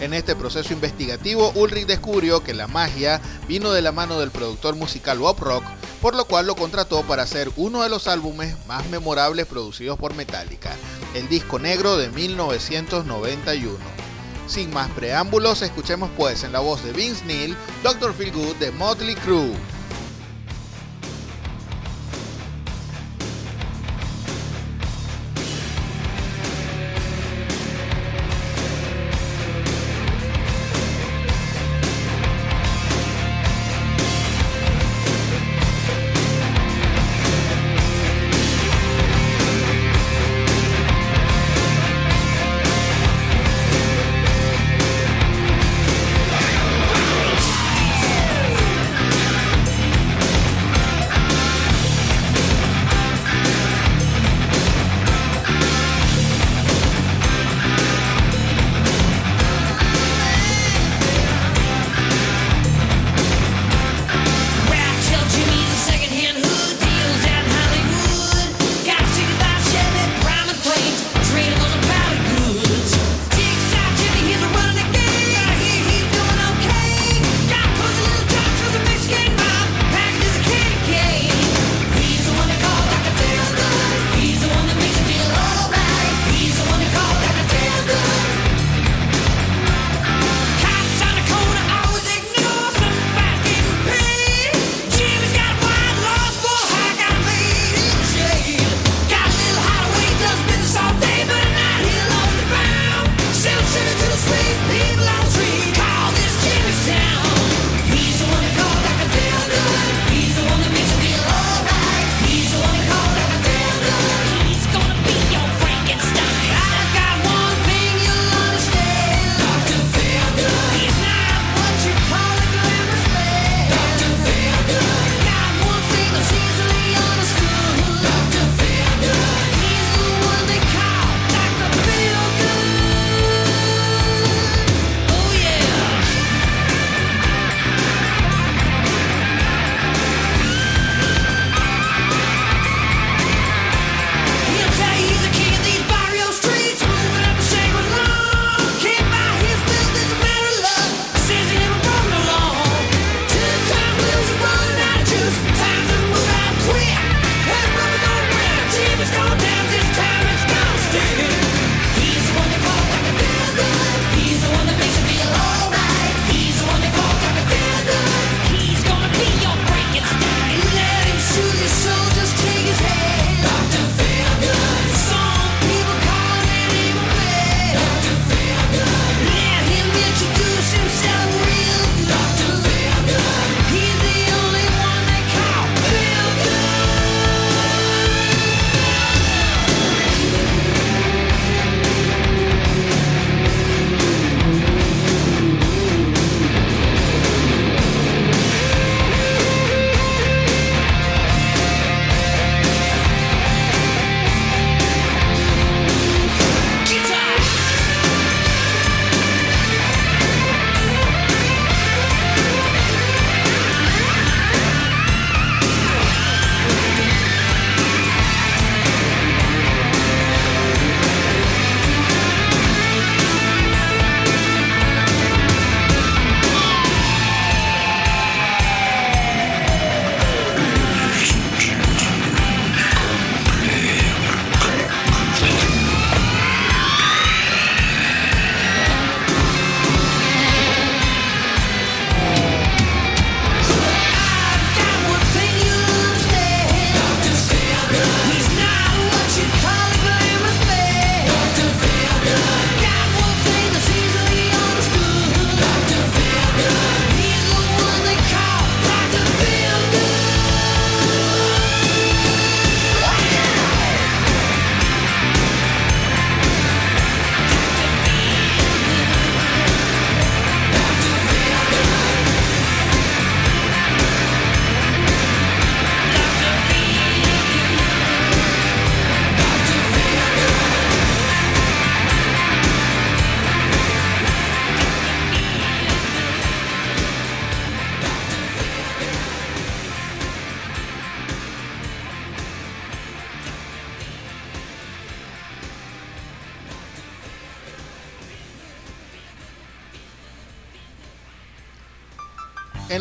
En 0.01 0.13
este 0.13 0.37
proceso 0.37 0.75
investigativo, 0.75 1.53
Ulrich 1.55 1.87
descubrió 1.87 2.43
que 2.43 2.53
la 2.53 2.67
magia 2.67 3.21
vino 3.49 3.73
de 3.73 3.81
la 3.81 3.93
mano 3.93 4.21
del 4.21 4.31
productor 4.31 4.77
musical 4.77 5.19
Bob 5.19 5.41
Rock, 5.41 5.65
por 6.03 6.15
lo 6.15 6.27
cual 6.27 6.47
lo 6.47 6.55
contrató 6.55 7.03
para 7.03 7.23
hacer 7.23 7.51
uno 7.57 7.83
de 7.83 7.89
los 7.89 8.07
álbumes 8.07 8.55
más 8.67 8.87
memorables 8.91 9.47
producidos 9.47 9.99
por 9.99 10.15
Metallica, 10.15 10.75
el 11.15 11.29
disco 11.31 11.59
negro 11.59 11.97
de 11.97 12.11
1991. 12.11 13.79
Sin 14.47 14.73
más 14.73 14.91
preámbulos, 14.91 15.63
escuchemos 15.63 16.11
pues 16.17 16.45
en 16.45 16.53
la 16.53 16.61
voz 16.61 16.85
de 16.85 16.93
Vince 16.93 17.25
Neil, 17.25 17.57
Dr. 17.83 18.13
Feelgood 18.13 18.57
de 18.57 18.73
Motley 18.73 19.15
Crue. 19.15 19.55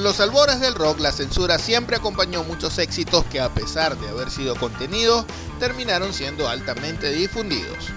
Los 0.06 0.20
albores 0.20 0.60
del 0.60 0.76
rock, 0.76 1.00
la 1.00 1.12
censura 1.12 1.58
siempre 1.58 1.96
acompañó 1.96 2.44
muchos 2.44 2.78
éxitos 2.78 3.26
que 3.26 3.42
a 3.42 3.50
pesar 3.50 3.98
de 3.98 4.08
haber 4.08 4.30
sido 4.30 4.56
contenidos, 4.56 5.26
terminaron 5.60 6.14
siendo 6.14 6.48
altamente 6.48 7.12
difundidos. 7.12 7.88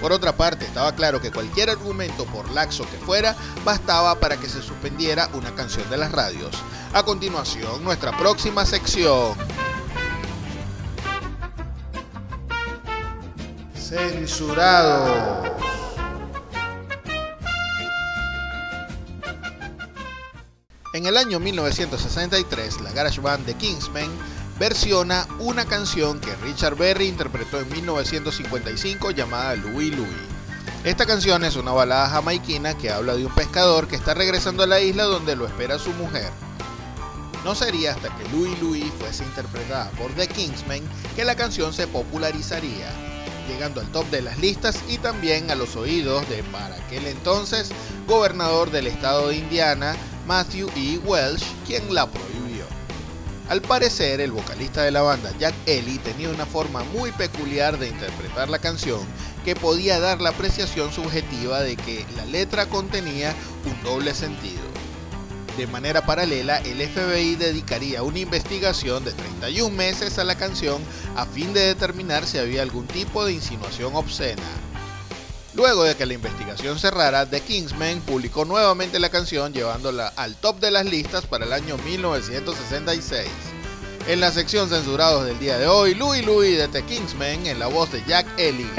Por 0.00 0.12
otra 0.12 0.36
parte, 0.36 0.64
estaba 0.64 0.94
claro 0.94 1.20
que 1.20 1.32
cualquier 1.32 1.70
argumento, 1.70 2.24
por 2.26 2.48
laxo 2.52 2.88
que 2.88 2.98
fuera, 2.98 3.34
bastaba 3.64 4.14
para 4.20 4.36
que 4.36 4.48
se 4.48 4.62
suspendiera 4.62 5.28
una 5.32 5.56
canción 5.56 5.90
de 5.90 5.96
las 5.96 6.12
radios. 6.12 6.54
A 6.92 7.02
continuación, 7.02 7.82
nuestra 7.82 8.16
próxima 8.16 8.64
sección. 8.64 9.34
Censurados. 13.74 15.55
En 20.96 21.04
el 21.04 21.18
año 21.18 21.38
1963, 21.38 22.80
la 22.80 22.90
garage 22.90 23.20
band 23.20 23.44
The 23.44 23.52
Kingsmen 23.52 24.10
versiona 24.58 25.28
una 25.38 25.66
canción 25.66 26.18
que 26.20 26.34
Richard 26.36 26.74
Berry 26.74 27.06
interpretó 27.06 27.60
en 27.60 27.68
1955 27.68 29.10
llamada 29.10 29.56
Louis 29.56 29.94
Louis. 29.94 30.08
Esta 30.84 31.04
canción 31.04 31.44
es 31.44 31.56
una 31.56 31.72
balada 31.72 32.08
jamaiquina 32.08 32.78
que 32.78 32.90
habla 32.90 33.14
de 33.14 33.26
un 33.26 33.34
pescador 33.34 33.88
que 33.88 33.96
está 33.96 34.14
regresando 34.14 34.62
a 34.62 34.66
la 34.66 34.80
isla 34.80 35.04
donde 35.04 35.36
lo 35.36 35.46
espera 35.46 35.78
su 35.78 35.90
mujer. 35.90 36.30
No 37.44 37.54
sería 37.54 37.92
hasta 37.92 38.08
que 38.16 38.26
Louis 38.30 38.58
Louis 38.62 38.90
fuese 38.98 39.22
interpretada 39.22 39.90
por 39.98 40.10
The 40.12 40.28
Kingsmen 40.28 40.82
que 41.14 41.26
la 41.26 41.36
canción 41.36 41.74
se 41.74 41.88
popularizaría, 41.88 42.88
llegando 43.46 43.82
al 43.82 43.92
top 43.92 44.06
de 44.06 44.22
las 44.22 44.38
listas 44.38 44.80
y 44.88 44.96
también 44.96 45.50
a 45.50 45.56
los 45.56 45.76
oídos 45.76 46.26
de 46.30 46.42
para 46.44 46.76
aquel 46.76 47.06
entonces 47.06 47.68
gobernador 48.06 48.70
del 48.70 48.86
estado 48.86 49.28
de 49.28 49.36
Indiana, 49.36 49.94
Matthew 50.26 50.68
E. 50.74 50.98
Welsh, 51.04 51.44
quien 51.64 51.94
la 51.94 52.10
prohibió. 52.10 52.64
Al 53.48 53.62
parecer, 53.62 54.20
el 54.20 54.32
vocalista 54.32 54.82
de 54.82 54.90
la 54.90 55.02
banda, 55.02 55.32
Jack 55.38 55.54
Ellie, 55.66 56.00
tenía 56.00 56.30
una 56.30 56.46
forma 56.46 56.82
muy 56.82 57.12
peculiar 57.12 57.78
de 57.78 57.88
interpretar 57.88 58.48
la 58.48 58.58
canción 58.58 59.00
que 59.44 59.54
podía 59.54 60.00
dar 60.00 60.20
la 60.20 60.30
apreciación 60.30 60.92
subjetiva 60.92 61.60
de 61.60 61.76
que 61.76 62.04
la 62.16 62.24
letra 62.24 62.66
contenía 62.66 63.32
un 63.64 63.80
doble 63.84 64.14
sentido. 64.14 64.62
De 65.56 65.68
manera 65.68 66.04
paralela, 66.04 66.58
el 66.58 66.86
FBI 66.86 67.36
dedicaría 67.36 68.02
una 68.02 68.18
investigación 68.18 69.04
de 69.04 69.12
31 69.12 69.74
meses 69.74 70.18
a 70.18 70.24
la 70.24 70.34
canción 70.34 70.82
a 71.14 71.24
fin 71.24 71.54
de 71.54 71.60
determinar 71.60 72.26
si 72.26 72.38
había 72.38 72.62
algún 72.62 72.88
tipo 72.88 73.24
de 73.24 73.32
insinuación 73.32 73.94
obscena. 73.94 74.42
Luego 75.56 75.84
de 75.84 75.94
que 75.94 76.04
la 76.04 76.12
investigación 76.12 76.78
cerrara, 76.78 77.24
The 77.24 77.40
Kingsmen 77.40 78.02
publicó 78.02 78.44
nuevamente 78.44 78.98
la 78.98 79.08
canción 79.08 79.54
llevándola 79.54 80.12
al 80.14 80.36
top 80.36 80.60
de 80.60 80.70
las 80.70 80.84
listas 80.84 81.24
para 81.24 81.46
el 81.46 81.52
año 81.54 81.78
1966. 81.78 83.26
En 84.06 84.20
la 84.20 84.30
sección 84.30 84.68
censurados 84.68 85.24
del 85.24 85.38
día 85.38 85.56
de 85.56 85.66
hoy, 85.66 85.94
Louis 85.94 86.26
Louis 86.26 86.58
de 86.58 86.68
The 86.68 86.82
Kingsmen 86.82 87.46
en 87.46 87.58
la 87.58 87.68
voz 87.68 87.90
de 87.90 88.04
Jack 88.06 88.26
Ellie. 88.36 88.70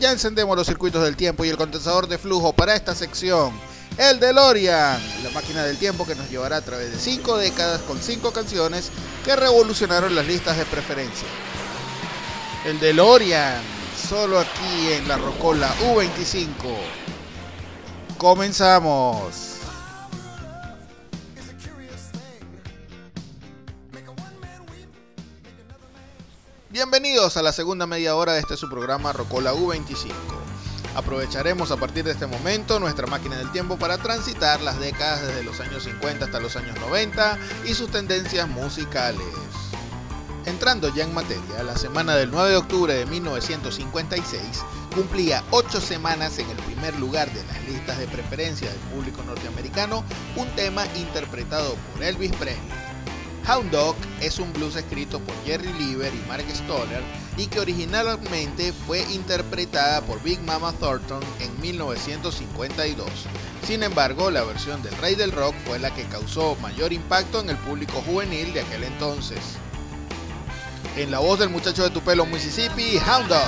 Ya 0.00 0.10
encendemos 0.10 0.56
los 0.56 0.66
circuitos 0.66 1.04
del 1.04 1.14
tiempo 1.14 1.44
y 1.44 1.50
el 1.50 1.56
condensador 1.56 2.08
de 2.08 2.18
flujo 2.18 2.52
para 2.54 2.74
esta 2.74 2.94
sección. 2.94 3.52
El 3.98 4.18
DeLorean, 4.18 4.98
la 5.22 5.30
máquina 5.30 5.62
del 5.62 5.76
tiempo 5.76 6.06
que 6.06 6.14
nos 6.14 6.30
llevará 6.30 6.56
a 6.56 6.62
través 6.62 6.90
de 6.90 6.98
5 6.98 7.36
décadas 7.36 7.82
con 7.82 8.00
5 8.00 8.32
canciones 8.32 8.90
que 9.24 9.36
revolucionaron 9.36 10.14
las 10.14 10.26
listas 10.26 10.56
de 10.56 10.64
preferencia. 10.64 11.28
El 12.64 12.80
DeLorean, 12.80 13.60
solo 14.08 14.40
aquí 14.40 14.92
en 14.92 15.06
la 15.06 15.18
Rocola 15.18 15.72
U25. 15.82 16.46
Comenzamos. 18.16 19.49
Bienvenidos 26.72 27.36
a 27.36 27.42
la 27.42 27.50
segunda 27.50 27.84
media 27.88 28.14
hora 28.14 28.34
de 28.34 28.38
este 28.38 28.56
su 28.56 28.68
programa 28.68 29.12
Rocola 29.12 29.52
U25. 29.52 30.12
Aprovecharemos 30.94 31.72
a 31.72 31.76
partir 31.76 32.04
de 32.04 32.12
este 32.12 32.28
momento 32.28 32.78
nuestra 32.78 33.08
máquina 33.08 33.36
del 33.38 33.50
tiempo 33.50 33.76
para 33.76 33.98
transitar 33.98 34.60
las 34.60 34.78
décadas 34.78 35.26
desde 35.26 35.42
los 35.42 35.58
años 35.58 35.82
50 35.82 36.26
hasta 36.26 36.38
los 36.38 36.54
años 36.54 36.78
90 36.78 37.38
y 37.64 37.74
sus 37.74 37.90
tendencias 37.90 38.48
musicales. 38.48 39.26
Entrando 40.46 40.94
ya 40.94 41.02
en 41.02 41.12
materia, 41.12 41.64
la 41.64 41.76
semana 41.76 42.14
del 42.14 42.30
9 42.30 42.50
de 42.50 42.56
octubre 42.58 42.94
de 42.94 43.04
1956 43.04 44.40
cumplía 44.94 45.42
8 45.50 45.80
semanas 45.80 46.38
en 46.38 46.48
el 46.50 46.56
primer 46.58 46.96
lugar 47.00 47.28
de 47.32 47.44
las 47.46 47.64
listas 47.64 47.98
de 47.98 48.06
preferencia 48.06 48.70
del 48.70 48.78
público 48.94 49.24
norteamericano 49.24 50.04
un 50.36 50.48
tema 50.54 50.86
interpretado 50.94 51.74
por 51.92 52.04
Elvis 52.04 52.30
Presley. 52.36 52.89
Hound 53.48 53.70
Dog 53.70 53.96
es 54.20 54.38
un 54.38 54.52
blues 54.52 54.76
escrito 54.76 55.18
por 55.20 55.34
Jerry 55.44 55.72
Lieber 55.72 56.12
y 56.14 56.28
Mark 56.28 56.44
Stoller 56.52 57.02
y 57.36 57.46
que 57.46 57.60
originalmente 57.60 58.72
fue 58.72 59.02
interpretada 59.12 60.02
por 60.02 60.22
Big 60.22 60.40
Mama 60.42 60.72
Thornton 60.72 61.22
en 61.40 61.60
1952. 61.60 63.08
Sin 63.66 63.82
embargo, 63.82 64.30
la 64.30 64.44
versión 64.44 64.82
del 64.82 64.96
Rey 64.98 65.14
del 65.14 65.32
Rock 65.32 65.54
fue 65.66 65.78
la 65.78 65.94
que 65.94 66.04
causó 66.04 66.56
mayor 66.56 66.92
impacto 66.92 67.40
en 67.40 67.50
el 67.50 67.56
público 67.56 68.02
juvenil 68.02 68.52
de 68.52 68.60
aquel 68.60 68.84
entonces. 68.84 69.40
En 70.96 71.10
la 71.10 71.20
voz 71.20 71.38
del 71.38 71.50
muchacho 71.50 71.82
de 71.82 71.90
Tupelo, 71.90 72.26
Mississippi, 72.26 72.98
Hound 72.98 73.28
Dog. 73.28 73.40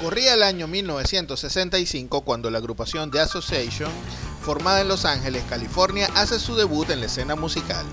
Corría 0.00 0.34
el 0.34 0.42
año 0.42 0.68
1965 0.68 2.20
cuando 2.20 2.50
la 2.50 2.58
agrupación 2.58 3.10
The 3.10 3.20
Association, 3.20 3.90
formada 4.40 4.80
en 4.82 4.88
Los 4.88 5.04
Ángeles, 5.04 5.42
California, 5.48 6.08
hace 6.14 6.38
su 6.38 6.54
debut 6.54 6.90
en 6.90 7.00
la 7.00 7.06
escena 7.06 7.34
musical. 7.34 7.84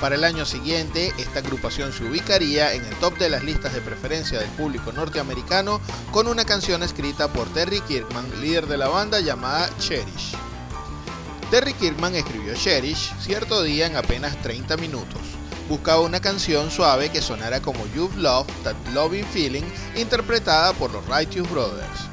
Para 0.00 0.16
el 0.16 0.24
año 0.24 0.44
siguiente, 0.44 1.12
esta 1.18 1.38
agrupación 1.38 1.92
se 1.92 2.04
ubicaría 2.04 2.74
en 2.74 2.84
el 2.84 2.94
top 2.96 3.16
de 3.18 3.30
las 3.30 3.42
listas 3.42 3.72
de 3.72 3.80
preferencia 3.80 4.38
del 4.38 4.50
público 4.50 4.92
norteamericano 4.92 5.80
con 6.12 6.26
una 6.28 6.44
canción 6.44 6.82
escrita 6.82 7.28
por 7.32 7.48
Terry 7.54 7.80
Kirkman, 7.80 8.40
líder 8.40 8.66
de 8.66 8.76
la 8.76 8.88
banda 8.88 9.20
llamada 9.20 9.70
Cherish. 9.78 10.32
Terry 11.50 11.72
Kirkman 11.72 12.14
escribió 12.16 12.54
Cherish 12.54 13.14
cierto 13.18 13.62
día 13.62 13.86
en 13.86 13.96
apenas 13.96 14.40
30 14.42 14.76
minutos. 14.76 15.37
Buscaba 15.68 16.00
una 16.00 16.18
canción 16.18 16.70
suave 16.70 17.10
que 17.10 17.20
sonara 17.20 17.60
como 17.60 17.86
You've 17.94 18.16
Loved 18.16 18.50
That 18.64 18.74
Loving 18.94 19.26
Feeling, 19.26 19.64
interpretada 19.96 20.72
por 20.72 20.90
los 20.90 21.06
Righteous 21.06 21.50
Brothers. 21.50 22.08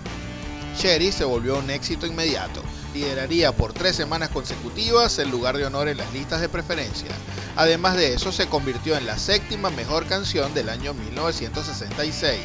Cherish 0.78 1.14
se 1.14 1.24
volvió 1.24 1.58
un 1.60 1.70
éxito 1.70 2.06
inmediato. 2.06 2.62
Lideraría 2.94 3.54
por 3.54 3.72
tres 3.72 3.96
semanas 3.96 4.28
consecutivas 4.28 5.18
el 5.20 5.30
lugar 5.30 5.56
de 5.56 5.66
honor 5.66 5.88
en 5.88 5.98
las 5.98 6.12
listas 6.12 6.42
de 6.42 6.50
preferencia. 6.50 7.08
Además 7.56 7.96
de 7.96 8.14
eso, 8.14 8.34
se 8.34 8.48
convirtió 8.48 8.98
en 8.98 9.06
la 9.06 9.18
séptima 9.18 9.70
mejor 9.70 10.06
canción 10.06 10.54
del 10.54 10.68
año 10.68 10.94
1966. 10.94 12.38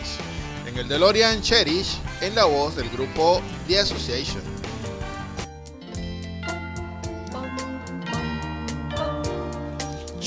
En 0.69 0.79
el 0.79 0.87
DeLorean 0.87 1.43
Cherish, 1.43 1.99
en 2.21 2.37
la 2.37 2.45
voz 2.45 2.77
del 2.77 2.89
grupo 2.89 3.43
The 3.67 3.81
Association. 3.81 4.60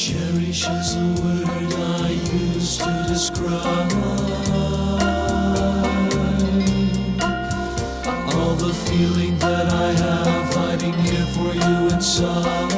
Cherish 0.04 0.68
is 0.68 0.96
a 0.98 1.08
word 1.24 1.48
I 1.48 2.10
use 2.10 2.78
to 2.80 3.06
describe 3.08 3.94
all 8.36 8.56
the 8.56 8.74
feeling 8.86 9.38
that 9.40 9.68
I 9.72 9.94
have 10.04 10.54
hiding 10.56 10.94
here 11.06 11.26
for 11.28 11.54
you 11.56 11.88
inside. 11.96 12.72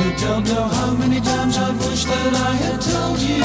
You 0.00 0.10
don't 0.26 0.46
know 0.46 0.66
how 0.78 0.94
many 0.94 1.20
times 1.20 1.58
I've 1.58 1.76
wished 1.86 2.06
that 2.06 2.32
I 2.32 2.54
had 2.64 2.80
told 2.80 3.20
you. 3.20 3.44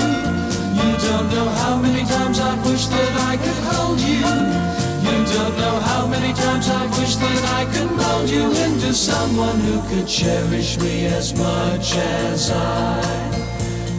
You 0.79 0.97
don't 1.05 1.29
know 1.35 1.49
how 1.49 1.75
many 1.81 2.05
times 2.05 2.39
I've 2.39 2.65
wished 2.65 2.91
that 2.91 3.13
I 3.29 3.35
could 3.35 3.61
hold 3.67 3.99
you. 3.99 4.84
You 5.05 5.23
don't 5.33 5.55
know 5.57 5.79
how 5.81 6.07
many 6.07 6.33
times 6.33 6.67
I've 6.67 6.97
wished 6.97 7.19
that 7.19 7.43
I 7.59 7.65
could 7.71 7.91
mold 7.91 8.27
you 8.27 8.45
into 8.65 8.91
someone 8.91 9.59
who 9.59 9.79
could 9.89 10.07
cherish 10.07 10.79
me 10.79 11.05
as 11.05 11.33
much 11.37 11.95
as 11.95 12.49
I 12.51 13.01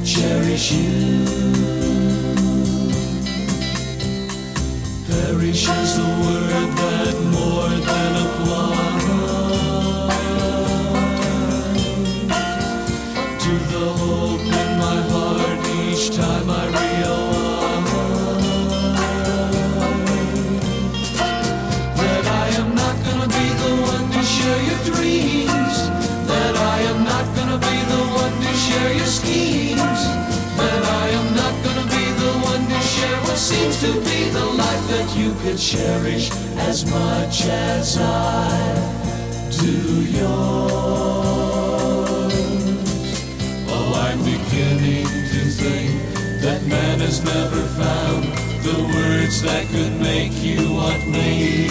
cherish 0.05 0.73
you. 0.73 1.25
Perish 5.09 5.69
is 5.69 5.97
the 5.97 6.11
word 6.25 6.69
that 6.81 7.15
more 7.37 7.75
than 7.89 8.13
applies 8.27 9.05
to 13.45 13.53
the 13.73 13.87
hope 14.03 14.47
in 14.63 14.71
my 14.85 14.99
heart 15.13 15.61
each 15.87 16.05
time 16.17 16.51
I 16.51 16.56
to 33.87 33.93
be 34.01 34.29
the 34.31 34.45
life 34.45 34.85
that 34.89 35.17
you 35.17 35.33
could 35.43 35.59
cherish 35.59 36.31
as 36.71 36.85
much 36.91 37.45
as 37.47 37.97
I 38.01 38.49
do 39.63 39.77
yours. 40.19 40.27
Oh, 43.75 43.91
I'm 44.07 44.19
beginning 44.19 45.07
to 45.33 45.41
think 45.61 45.91
that 46.43 46.61
man 46.67 46.99
has 46.99 47.23
never 47.23 47.63
found 47.81 48.25
the 48.67 48.79
words 48.95 49.41
that 49.43 49.65
could 49.69 49.95
make 50.01 50.35
you 50.43 50.73
want 50.73 51.07
me. 51.07 51.69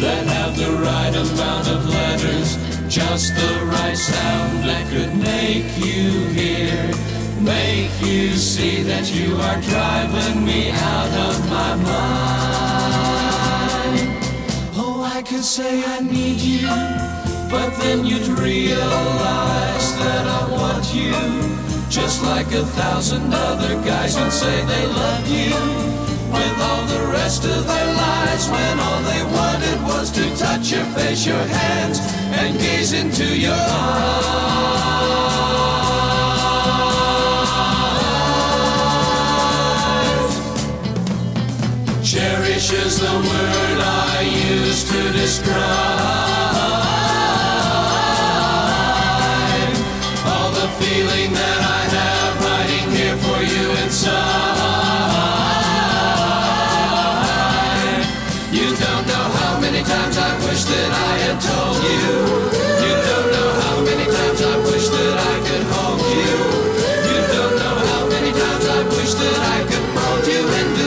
That 0.00 0.26
have 0.26 0.56
the 0.56 0.72
right 0.88 1.14
amount 1.24 1.68
of 1.68 1.86
letters, 1.86 2.56
just 2.88 3.34
the 3.34 3.52
right 3.66 3.98
sound 3.98 4.64
that 4.68 4.84
could 4.88 5.14
make 5.16 5.68
you 5.84 6.28
hear. 6.38 7.15
Make 7.40 7.90
you 8.00 8.32
see 8.32 8.82
that 8.82 9.12
you 9.14 9.36
are 9.36 9.60
driving 9.60 10.44
me 10.44 10.70
out 10.70 11.12
of 11.28 11.50
my 11.50 11.74
mind. 11.74 11.86
Oh, 14.74 15.02
I 15.04 15.22
could 15.22 15.44
say 15.44 15.84
I 15.84 16.00
need 16.00 16.40
you, 16.40 16.66
but 17.50 17.76
then 17.78 18.06
you'd 18.06 18.26
realize 18.38 19.96
that 20.00 20.26
I 20.26 20.48
want 20.50 20.94
you. 20.94 21.12
Just 21.90 22.22
like 22.24 22.50
a 22.52 22.64
thousand 22.64 23.32
other 23.32 23.74
guys 23.84 24.16
who'd 24.16 24.32
say 24.32 24.64
they 24.64 24.86
love 24.86 25.28
you. 25.28 25.54
With 26.32 26.58
all 26.60 26.84
the 26.86 27.06
rest 27.12 27.44
of 27.44 27.66
their 27.66 27.94
lives, 27.94 28.48
when 28.48 28.80
all 28.80 29.02
they 29.02 29.22
wanted 29.36 29.82
was 29.84 30.10
to 30.12 30.24
touch 30.36 30.72
your 30.72 30.84
face, 30.96 31.26
your 31.26 31.44
hands, 31.44 32.00
and 32.40 32.58
gaze 32.58 32.92
into 32.92 33.36
your 33.38 33.52
eyes. 33.52 34.56
Cherish 42.16 42.72
is 42.72 42.98
the 42.98 43.12
word 43.12 43.78
I 43.78 44.22
use 44.22 44.84
to 44.84 45.12
describe 45.12 45.52
all 50.24 50.50
the 50.50 50.66
feeling 50.80 51.34
that 51.34 51.55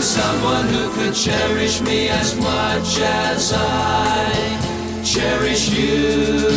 someone 0.02 0.68
who 0.68 0.90
could 0.92 1.14
cherish 1.14 1.82
me 1.82 2.08
as 2.10 2.36
much 2.36 3.00
as 3.02 3.54
I 3.54 5.04
cherish 5.04 5.70
you. 5.70 6.48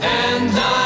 And 0.00 0.50
I 0.54 0.77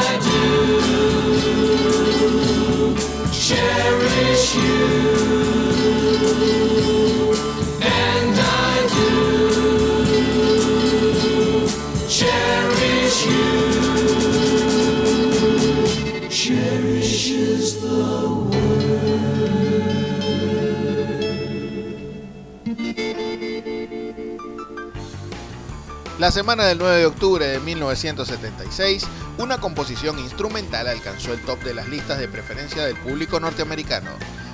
La 26.22 26.30
semana 26.30 26.66
del 26.66 26.78
9 26.78 26.98
de 26.98 27.06
octubre 27.06 27.44
de 27.44 27.58
1976, 27.58 29.02
una 29.38 29.58
composición 29.58 30.20
instrumental 30.20 30.86
alcanzó 30.86 31.32
el 31.32 31.42
top 31.42 31.58
de 31.64 31.74
las 31.74 31.88
listas 31.88 32.20
de 32.20 32.28
preferencia 32.28 32.84
del 32.84 32.94
público 32.94 33.40
norteamericano. 33.40 34.08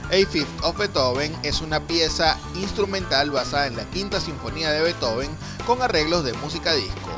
A 0.07 0.27
Fifth 0.27 0.49
of 0.63 0.79
Beethoven 0.79 1.37
es 1.43 1.61
una 1.61 1.81
pieza 1.81 2.39
instrumental 2.55 3.31
basada 3.31 3.67
en 3.67 3.77
la 3.77 3.85
quinta 3.85 4.19
sinfonía 4.19 4.71
de 4.71 4.81
Beethoven 4.81 5.29
con 5.67 5.83
arreglos 5.83 6.25
de 6.25 6.33
música 6.33 6.73
disco. 6.73 7.11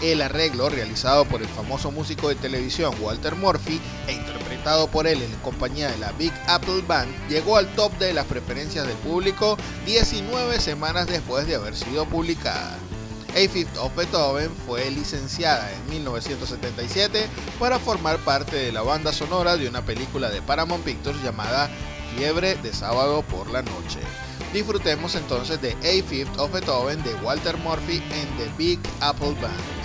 El 0.00 0.22
arreglo, 0.22 0.68
realizado 0.68 1.24
por 1.24 1.42
el 1.42 1.48
famoso 1.48 1.90
músico 1.90 2.28
de 2.28 2.36
televisión 2.36 2.94
Walter 3.00 3.34
Murphy 3.34 3.80
e 4.06 4.12
interpretado 4.12 4.86
por 4.86 5.08
él 5.08 5.20
en 5.22 5.34
compañía 5.42 5.90
de 5.90 5.98
la 5.98 6.12
Big 6.12 6.32
Apple 6.46 6.84
Band, 6.86 7.10
llegó 7.28 7.56
al 7.56 7.66
top 7.74 7.92
de 7.98 8.14
las 8.14 8.26
preferencias 8.26 8.86
del 8.86 8.96
público 8.98 9.58
19 9.86 10.60
semanas 10.60 11.08
después 11.08 11.48
de 11.48 11.56
haber 11.56 11.74
sido 11.74 12.06
publicada. 12.06 12.78
A 13.34 13.48
Fifth 13.48 13.78
of 13.78 13.96
Beethoven 13.96 14.50
fue 14.66 14.90
licenciada 14.90 15.72
en 15.72 15.88
1977 15.88 17.26
para 17.58 17.78
formar 17.78 18.18
parte 18.18 18.56
de 18.56 18.72
la 18.72 18.82
banda 18.82 19.10
sonora 19.10 19.56
de 19.56 19.68
una 19.68 19.84
película 19.86 20.28
de 20.28 20.42
Paramount 20.42 20.84
Pictures 20.84 21.22
llamada 21.22 21.70
Fiebre 22.14 22.56
de 22.56 22.74
sábado 22.74 23.22
por 23.22 23.50
la 23.50 23.62
noche. 23.62 24.00
Disfrutemos 24.52 25.14
entonces 25.14 25.62
de 25.62 25.72
A 25.72 26.06
Fifth 26.06 26.38
of 26.38 26.52
Beethoven 26.52 27.02
de 27.02 27.14
Walter 27.16 27.56
Murphy 27.56 28.02
en 28.12 28.36
The 28.36 28.52
Big 28.58 28.80
Apple 29.00 29.34
Band. 29.40 29.81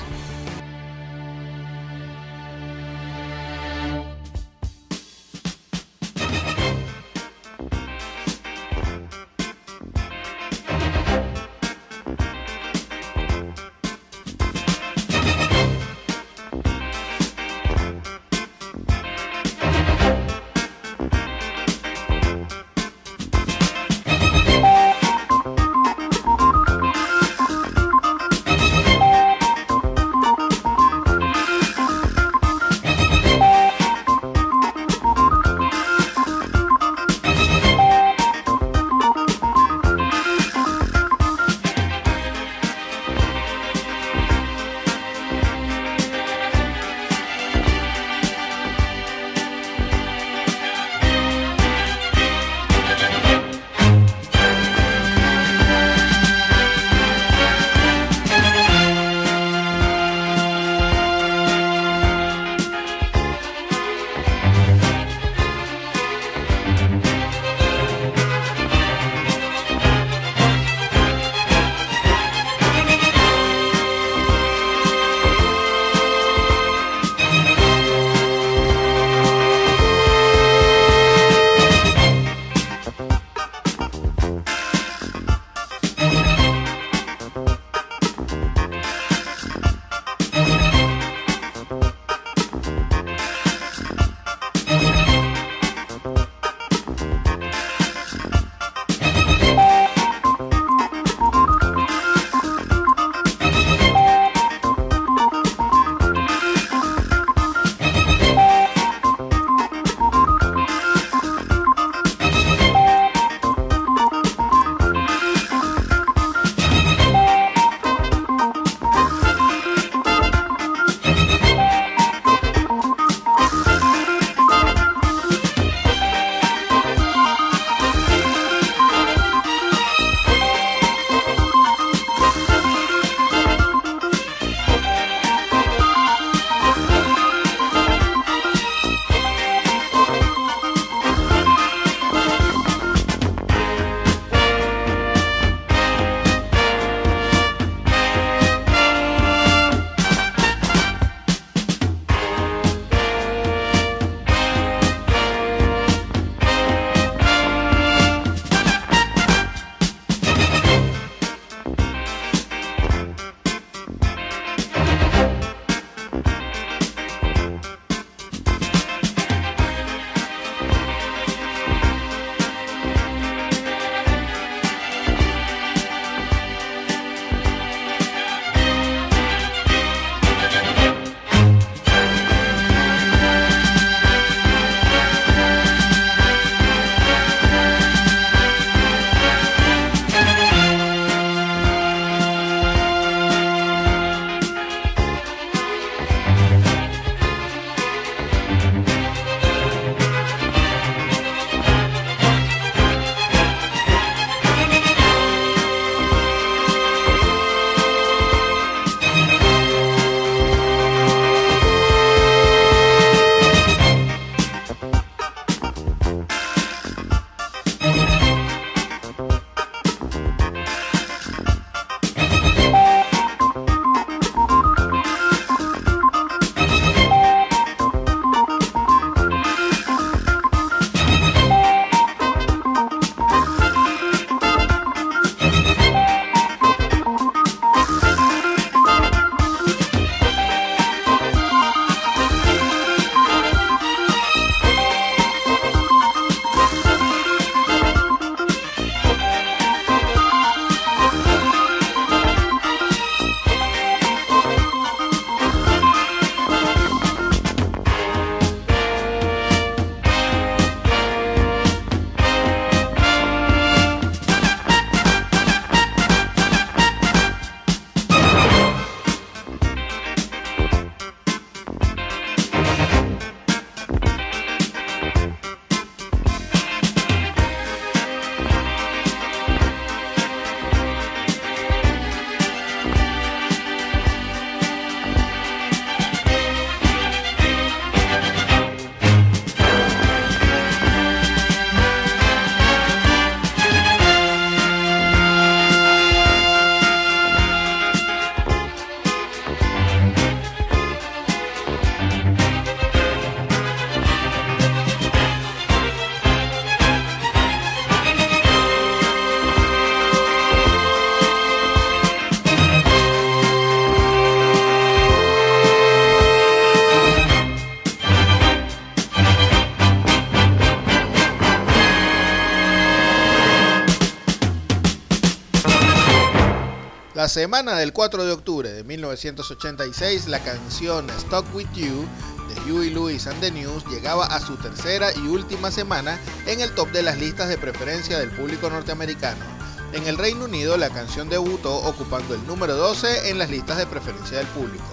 la 327.28 327.34
semana 327.34 327.75
del 327.75 327.91
4 327.91 328.23
de 328.23 328.32
octubre 328.32 328.71
de 328.71 328.86
1986, 328.86 330.30
la 330.30 330.39
canción 330.39 331.09
Stuck 331.19 331.43
With 331.53 331.67
You 331.73 332.07
de 332.47 332.71
Huey 332.71 332.89
Lewis 332.89 333.28
and 333.28 333.38
the 333.41 333.51
News 333.51 333.84
llegaba 333.88 334.28
a 334.28 334.39
su 334.39 334.55
tercera 334.55 335.11
y 335.13 335.28
última 335.28 335.69
semana 335.69 336.17
en 336.45 336.61
el 336.61 336.73
top 336.73 336.89
de 336.93 337.03
las 337.03 337.19
listas 337.19 337.49
de 337.49 337.57
preferencia 337.57 338.17
del 338.17 338.32
público 338.32 338.69
norteamericano. 338.69 339.43
En 339.91 340.07
el 340.07 340.17
Reino 340.17 340.45
Unido, 340.45 340.78
la 340.78 340.89
canción 340.89 341.28
debutó 341.28 341.75
ocupando 341.75 342.34
el 342.34 342.47
número 342.47 342.78
12 342.78 343.30
en 343.30 343.39
las 343.39 343.49
listas 343.49 343.78
de 343.78 343.88
preferencia 343.88 344.38
del 344.38 344.47
público. 344.47 344.86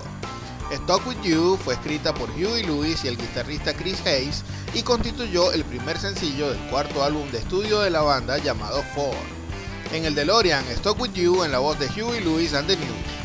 Stuck 0.73 1.07
With 1.07 1.23
You 1.23 1.57
fue 1.57 1.75
escrita 1.75 2.13
por 2.13 2.29
Huey 2.31 2.65
Lewis 2.65 3.05
y 3.05 3.09
el 3.09 3.17
guitarrista 3.17 3.75
Chris 3.75 4.05
Hayes 4.07 4.43
y 4.75 4.83
constituyó 4.83 5.53
el 5.53 5.63
primer 5.63 6.01
sencillo 6.01 6.51
del 6.51 6.59
cuarto 6.69 7.05
álbum 7.05 7.31
de 7.31 7.39
estudio 7.39 7.79
de 7.79 7.91
la 7.91 8.03
banda 8.03 8.39
llamado 8.39 8.83
Four 8.93 9.34
en 9.95 10.05
el 10.05 10.15
DeLorean 10.17 10.65
Stock 10.73 11.01
With 11.01 11.13
You 11.15 11.45
en 11.45 11.53
la 11.53 11.61
voz 11.61 11.79
de 11.79 11.89
Huey 11.89 12.21
Lewis 12.21 12.53
and 12.53 12.67
the 12.67 12.75
News. 12.75 13.24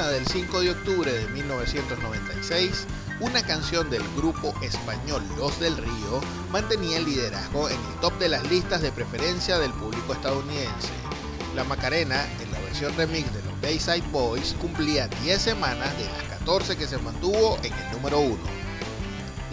mañana 0.00 0.12
del 0.12 0.26
5 0.26 0.60
de 0.60 0.70
octubre 0.70 1.12
de 1.12 1.28
1996, 1.28 2.86
una 3.20 3.42
canción 3.42 3.90
del 3.90 4.02
grupo 4.16 4.54
español 4.62 5.22
Los 5.36 5.60
del 5.60 5.76
Río 5.76 6.20
mantenía 6.50 6.98
el 6.98 7.04
liderazgo 7.04 7.68
en 7.68 7.74
el 7.76 8.00
top 8.00 8.18
de 8.18 8.30
las 8.30 8.48
listas 8.50 8.80
de 8.80 8.92
preferencia 8.92 9.58
del 9.58 9.72
público 9.72 10.14
estadounidense. 10.14 10.88
La 11.54 11.64
Macarena, 11.64 12.24
en 12.40 12.50
la 12.50 12.60
versión 12.60 12.96
remix 12.96 13.32
de 13.34 13.42
los 13.42 13.60
Bayside 13.60 14.08
Boys, 14.10 14.54
cumplía 14.58 15.08
10 15.22 15.42
semanas 15.42 15.96
de 15.98 16.04
las 16.04 16.38
14 16.38 16.76
que 16.76 16.86
se 16.86 16.96
mantuvo 16.98 17.58
en 17.62 17.72
el 17.72 17.92
número 17.92 18.20
1. 18.20 18.38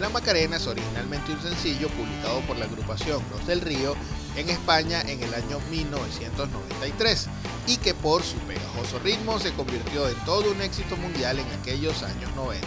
La 0.00 0.08
Macarena 0.08 0.56
es 0.56 0.66
originalmente 0.66 1.32
un 1.32 1.42
sencillo 1.42 1.88
publicado 1.88 2.40
por 2.42 2.56
la 2.56 2.64
agrupación 2.64 3.22
Los 3.30 3.46
del 3.46 3.60
Río 3.60 3.96
en 4.36 4.48
España 4.48 5.02
en 5.02 5.22
el 5.22 5.34
año 5.34 5.58
1993 5.70 7.28
y 7.68 7.76
que 7.76 7.92
por 7.92 8.22
su 8.22 8.36
pegajoso 8.38 8.98
ritmo 9.00 9.38
se 9.38 9.52
convirtió 9.52 10.08
en 10.08 10.16
todo 10.24 10.50
un 10.50 10.62
éxito 10.62 10.96
mundial 10.96 11.38
en 11.38 11.46
aquellos 11.60 12.02
años 12.02 12.34
90. 12.34 12.64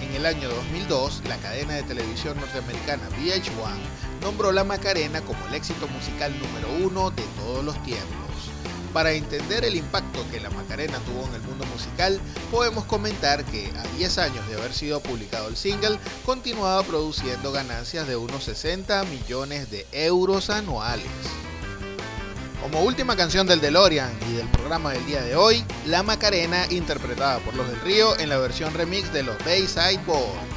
En 0.00 0.14
el 0.14 0.24
año 0.24 0.48
2002, 0.48 1.22
la 1.28 1.36
cadena 1.36 1.74
de 1.74 1.82
televisión 1.82 2.40
norteamericana 2.40 3.02
VH1 3.20 4.22
nombró 4.22 4.50
La 4.52 4.64
Macarena 4.64 5.20
como 5.20 5.46
el 5.48 5.54
éxito 5.54 5.86
musical 5.88 6.32
número 6.38 6.86
uno 6.86 7.10
de 7.10 7.22
todos 7.36 7.62
los 7.62 7.80
tiempos. 7.82 8.08
Para 8.94 9.12
entender 9.12 9.66
el 9.66 9.76
impacto 9.76 10.24
que 10.30 10.40
la 10.40 10.48
Macarena 10.48 10.98
tuvo 11.00 11.26
en 11.26 11.34
el 11.34 11.42
mundo 11.42 11.66
musical, 11.66 12.18
podemos 12.50 12.84
comentar 12.86 13.44
que 13.44 13.70
a 13.76 13.82
10 13.98 14.18
años 14.18 14.48
de 14.48 14.54
haber 14.54 14.72
sido 14.72 15.00
publicado 15.00 15.48
el 15.48 15.56
single, 15.56 15.98
continuaba 16.24 16.82
produciendo 16.82 17.52
ganancias 17.52 18.08
de 18.08 18.16
unos 18.16 18.44
60 18.44 19.04
millones 19.04 19.70
de 19.70 19.86
euros 19.92 20.48
anuales. 20.48 21.04
Como 22.60 22.82
última 22.82 23.16
canción 23.16 23.46
del 23.46 23.60
DeLorean 23.60 24.10
y 24.28 24.34
del 24.34 24.48
programa 24.48 24.92
del 24.92 25.06
día 25.06 25.22
de 25.22 25.36
hoy, 25.36 25.64
La 25.86 26.02
Macarena 26.02 26.66
interpretada 26.70 27.38
por 27.38 27.54
Los 27.54 27.68
del 27.68 27.80
Río 27.80 28.18
en 28.18 28.28
la 28.28 28.38
versión 28.38 28.74
remix 28.74 29.12
de 29.12 29.22
los 29.22 29.38
Bayside 29.44 30.00
Boys. 30.04 30.47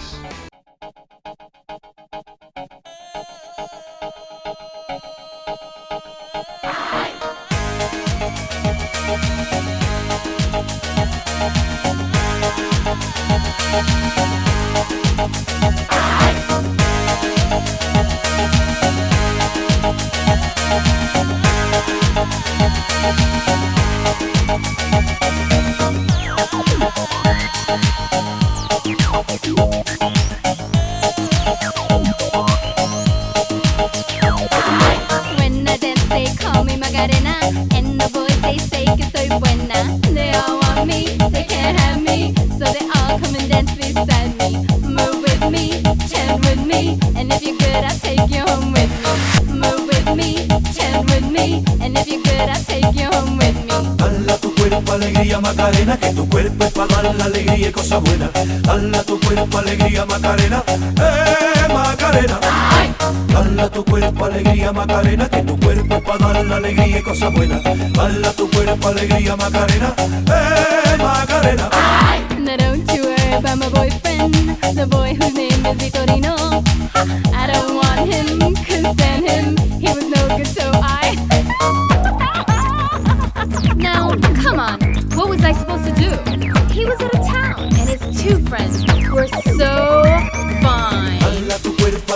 Cosas 67.22 67.34
buenas. 67.34 67.94
Dala 67.94 68.32
tu 68.34 68.50
cuerpo 68.50 68.88
alegría 68.88 69.36
Macarena, 69.36 69.94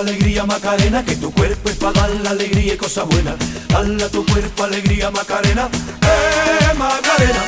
alegría 0.06 0.46
Macarena, 0.46 1.04
que 1.04 1.16
tu 1.16 1.32
cuerpo 1.32 1.70
es 1.70 1.78
para 1.78 1.94
dar 1.94 2.10
la 2.22 2.30
alegría 2.30 2.76
y 2.76 2.78
cosas 2.78 3.06
buenas. 3.08 3.36
Dala 3.68 4.08
tu 4.10 4.24
cuerpo 4.24 4.64
alegría 4.64 5.10
Macarena, 5.10 5.68
eh 6.02 6.74
Macarena. 6.78 7.42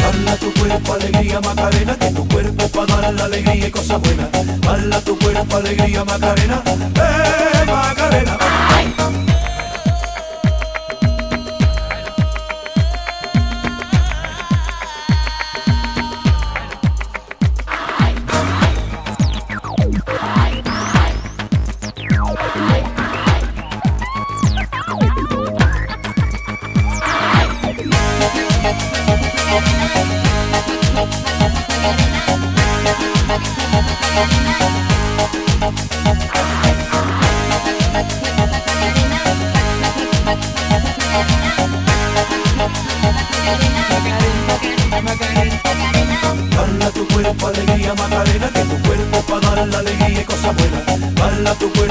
Dala 0.00 0.36
tu 0.36 0.52
cuerpo 0.54 0.94
alegría 0.94 1.40
Macarena, 1.40 1.98
que 1.98 2.10
tu 2.10 2.26
cuerpo 2.26 2.64
es 2.64 2.70
para 2.70 2.86
dar 3.02 3.14
la 3.14 3.24
alegría 3.24 3.66
y 3.66 3.70
cosas 3.70 4.00
buenas. 4.00 4.28
Dala 4.62 5.00
tu 5.02 5.18
cuerpo 5.18 5.56
alegría 5.56 6.04
Macarena, 6.04 6.62
eh 6.64 7.64
Macarena. 7.66 8.38
Dala 8.38 9.37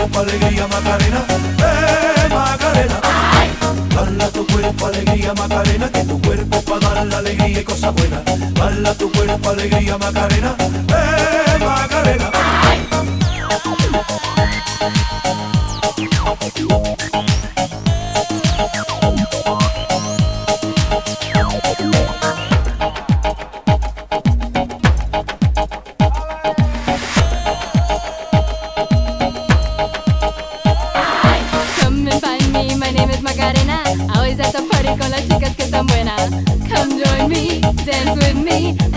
cuerpo 0.07 0.19
alegría 0.19 0.67
Macarena, 0.67 1.25
eh 1.59 2.29
Macarena. 2.29 3.01
Dala 3.95 4.29
tu 4.29 4.47
cuerpo 4.47 4.85
alegría 4.85 5.33
Macarena, 5.33 5.89
que 5.91 6.03
tu 6.03 6.21
cuerpo 6.21 6.61
para 6.61 6.93
dar 6.93 7.07
la 7.07 7.17
alegría 7.17 7.61
y 7.61 7.63
cosas 7.63 7.93
buenas. 7.93 8.21
Dala 8.53 8.93
tu 8.93 9.11
cuerpo 9.11 9.49
alegría 9.49 9.97
Macarena, 9.97 10.55
eh 10.59 11.59
Macarena. 11.59 12.86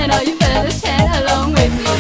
And 0.01 0.12
all 0.12 0.22
you 0.22 0.36
along 1.20 1.53
with 1.53 1.72
me. 1.72 1.90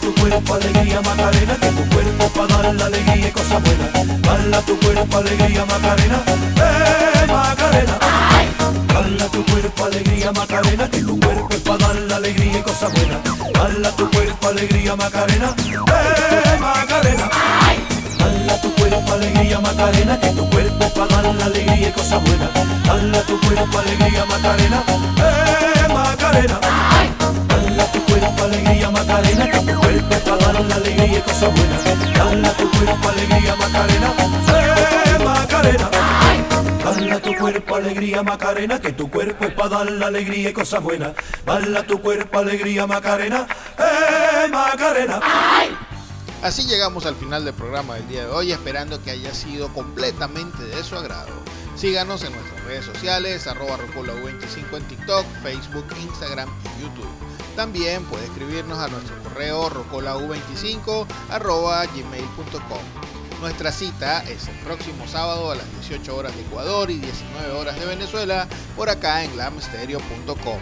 Tu 0.00 0.12
cuerpo 0.16 0.54
alegría 0.54 1.00
Macarena, 1.00 1.56
que 1.56 1.68
tu 1.68 1.88
cuerpo 1.88 2.28
para 2.28 2.62
dar 2.62 2.74
la 2.74 2.86
alegría 2.86 3.28
y 3.28 3.32
cosas 3.32 3.62
buenas. 3.62 4.20
Dala 4.20 4.60
tu 4.62 4.78
cuerpo 4.80 5.16
alegría 5.16 5.64
Macarena, 5.64 6.22
eh 6.56 7.26
Macarena. 7.26 7.98
Dala 8.88 9.26
tu 9.30 9.44
cuerpo 9.46 9.84
alegría 9.84 10.32
Macarena, 10.32 10.90
que 10.90 11.00
tu 11.00 11.18
cuerpo 11.20 11.56
para 11.64 11.78
dar 11.78 11.96
la 12.02 12.16
alegría 12.16 12.58
y 12.58 12.62
cosas 12.62 12.92
buenas. 12.92 13.18
Dala 13.54 13.90
tu 13.92 14.10
cuerpo 14.10 14.48
alegría 14.48 14.94
Macarena, 14.94 15.54
eh 15.58 16.58
Macarena. 16.60 17.83
Dala 18.24 18.58
tu 18.62 18.74
cuerpo 18.74 19.12
alegría 19.12 19.60
Macarena, 19.60 20.18
que 20.18 20.30
tu 20.30 20.48
cuerpo 20.48 20.84
es 20.84 20.92
para 20.92 21.22
dar 21.22 21.34
la 21.34 21.44
alegría 21.44 21.88
y 21.88 21.92
cosas 21.92 22.22
buenas. 22.24 22.48
Dala 22.86 23.20
tu 23.22 23.38
cuerpo 23.40 23.78
alegría 23.78 24.24
Macarena, 24.24 24.82
eh 25.18 25.92
Macarena. 25.92 26.58
Dala 27.48 27.92
tu 27.92 28.02
cuerpo 28.06 28.44
alegría 28.44 28.90
Macarena, 28.90 29.50
que 29.50 29.58
tu 29.58 29.78
cuerpo 29.78 30.14
para 30.24 30.52
dar 30.52 30.64
la 30.64 30.74
alegría 30.74 31.18
y 31.18 31.20
cosas 31.20 31.50
buenas. 31.54 31.84
Dala 32.16 32.50
tu 32.52 32.70
cuerpo 32.70 33.08
alegría 33.10 33.56
Macarena, 33.56 34.12
eh 34.48 35.24
Macarena. 35.24 35.90
alegría 37.74 38.22
Macarena, 38.22 38.80
que 38.80 38.92
tu 38.92 39.10
cuerpo 39.10 39.44
es 39.44 39.52
para 39.52 39.68
dar 39.68 39.90
la 39.90 40.06
alegría 40.06 40.48
y 40.48 40.52
cosas 40.54 40.82
buenas. 40.82 41.12
Bala 41.44 41.82
tu 41.82 42.00
cuerpo, 42.00 42.38
alegría 42.38 42.86
Macarena, 42.86 43.46
eh 43.78 44.48
Macarena. 44.50 45.20
Así 46.44 46.66
llegamos 46.66 47.06
al 47.06 47.16
final 47.16 47.42
del 47.46 47.54
programa 47.54 47.94
del 47.94 48.06
día 48.06 48.26
de 48.26 48.30
hoy, 48.30 48.52
esperando 48.52 49.02
que 49.02 49.10
haya 49.10 49.32
sido 49.32 49.72
completamente 49.72 50.62
de 50.62 50.84
su 50.84 50.94
agrado. 50.94 51.32
Síganos 51.74 52.22
en 52.22 52.34
nuestras 52.34 52.62
redes 52.64 52.84
sociales, 52.84 53.46
arroba 53.46 53.78
rocolau25 53.78 54.76
en 54.76 54.84
TikTok, 54.86 55.24
Facebook, 55.42 55.86
Instagram 56.02 56.50
y 56.76 56.82
YouTube. 56.82 57.08
También 57.56 58.04
puede 58.04 58.26
escribirnos 58.26 58.78
a 58.78 58.88
nuestro 58.88 59.16
correo 59.22 59.70
rocolau25 59.70 61.06
arroba 61.30 61.86
gmail.com. 61.86 63.40
Nuestra 63.40 63.72
cita 63.72 64.22
es 64.24 64.46
el 64.46 64.56
próximo 64.56 65.08
sábado 65.08 65.50
a 65.50 65.54
las 65.54 65.72
18 65.80 66.14
horas 66.14 66.36
de 66.36 66.42
Ecuador 66.42 66.90
y 66.90 66.98
19 66.98 67.52
horas 67.52 67.80
de 67.80 67.86
Venezuela 67.86 68.46
por 68.76 68.90
acá 68.90 69.24
en 69.24 69.32
glamstereo.com. 69.32 70.58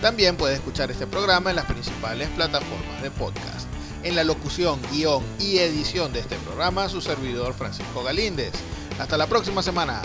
También 0.00 0.38
puede 0.38 0.54
escuchar 0.54 0.90
este 0.90 1.06
programa 1.06 1.50
en 1.50 1.56
las 1.56 1.66
principales 1.66 2.30
plataformas 2.30 3.02
de 3.02 3.10
podcast. 3.10 3.75
En 4.06 4.14
la 4.14 4.22
locución, 4.22 4.78
guion 4.92 5.20
y 5.40 5.58
edición 5.58 6.12
de 6.12 6.20
este 6.20 6.36
programa, 6.36 6.88
su 6.88 7.00
servidor 7.00 7.54
Francisco 7.54 8.04
Galíndez. 8.04 8.52
Hasta 9.00 9.18
la 9.18 9.26
próxima 9.26 9.64
semana. 9.64 10.00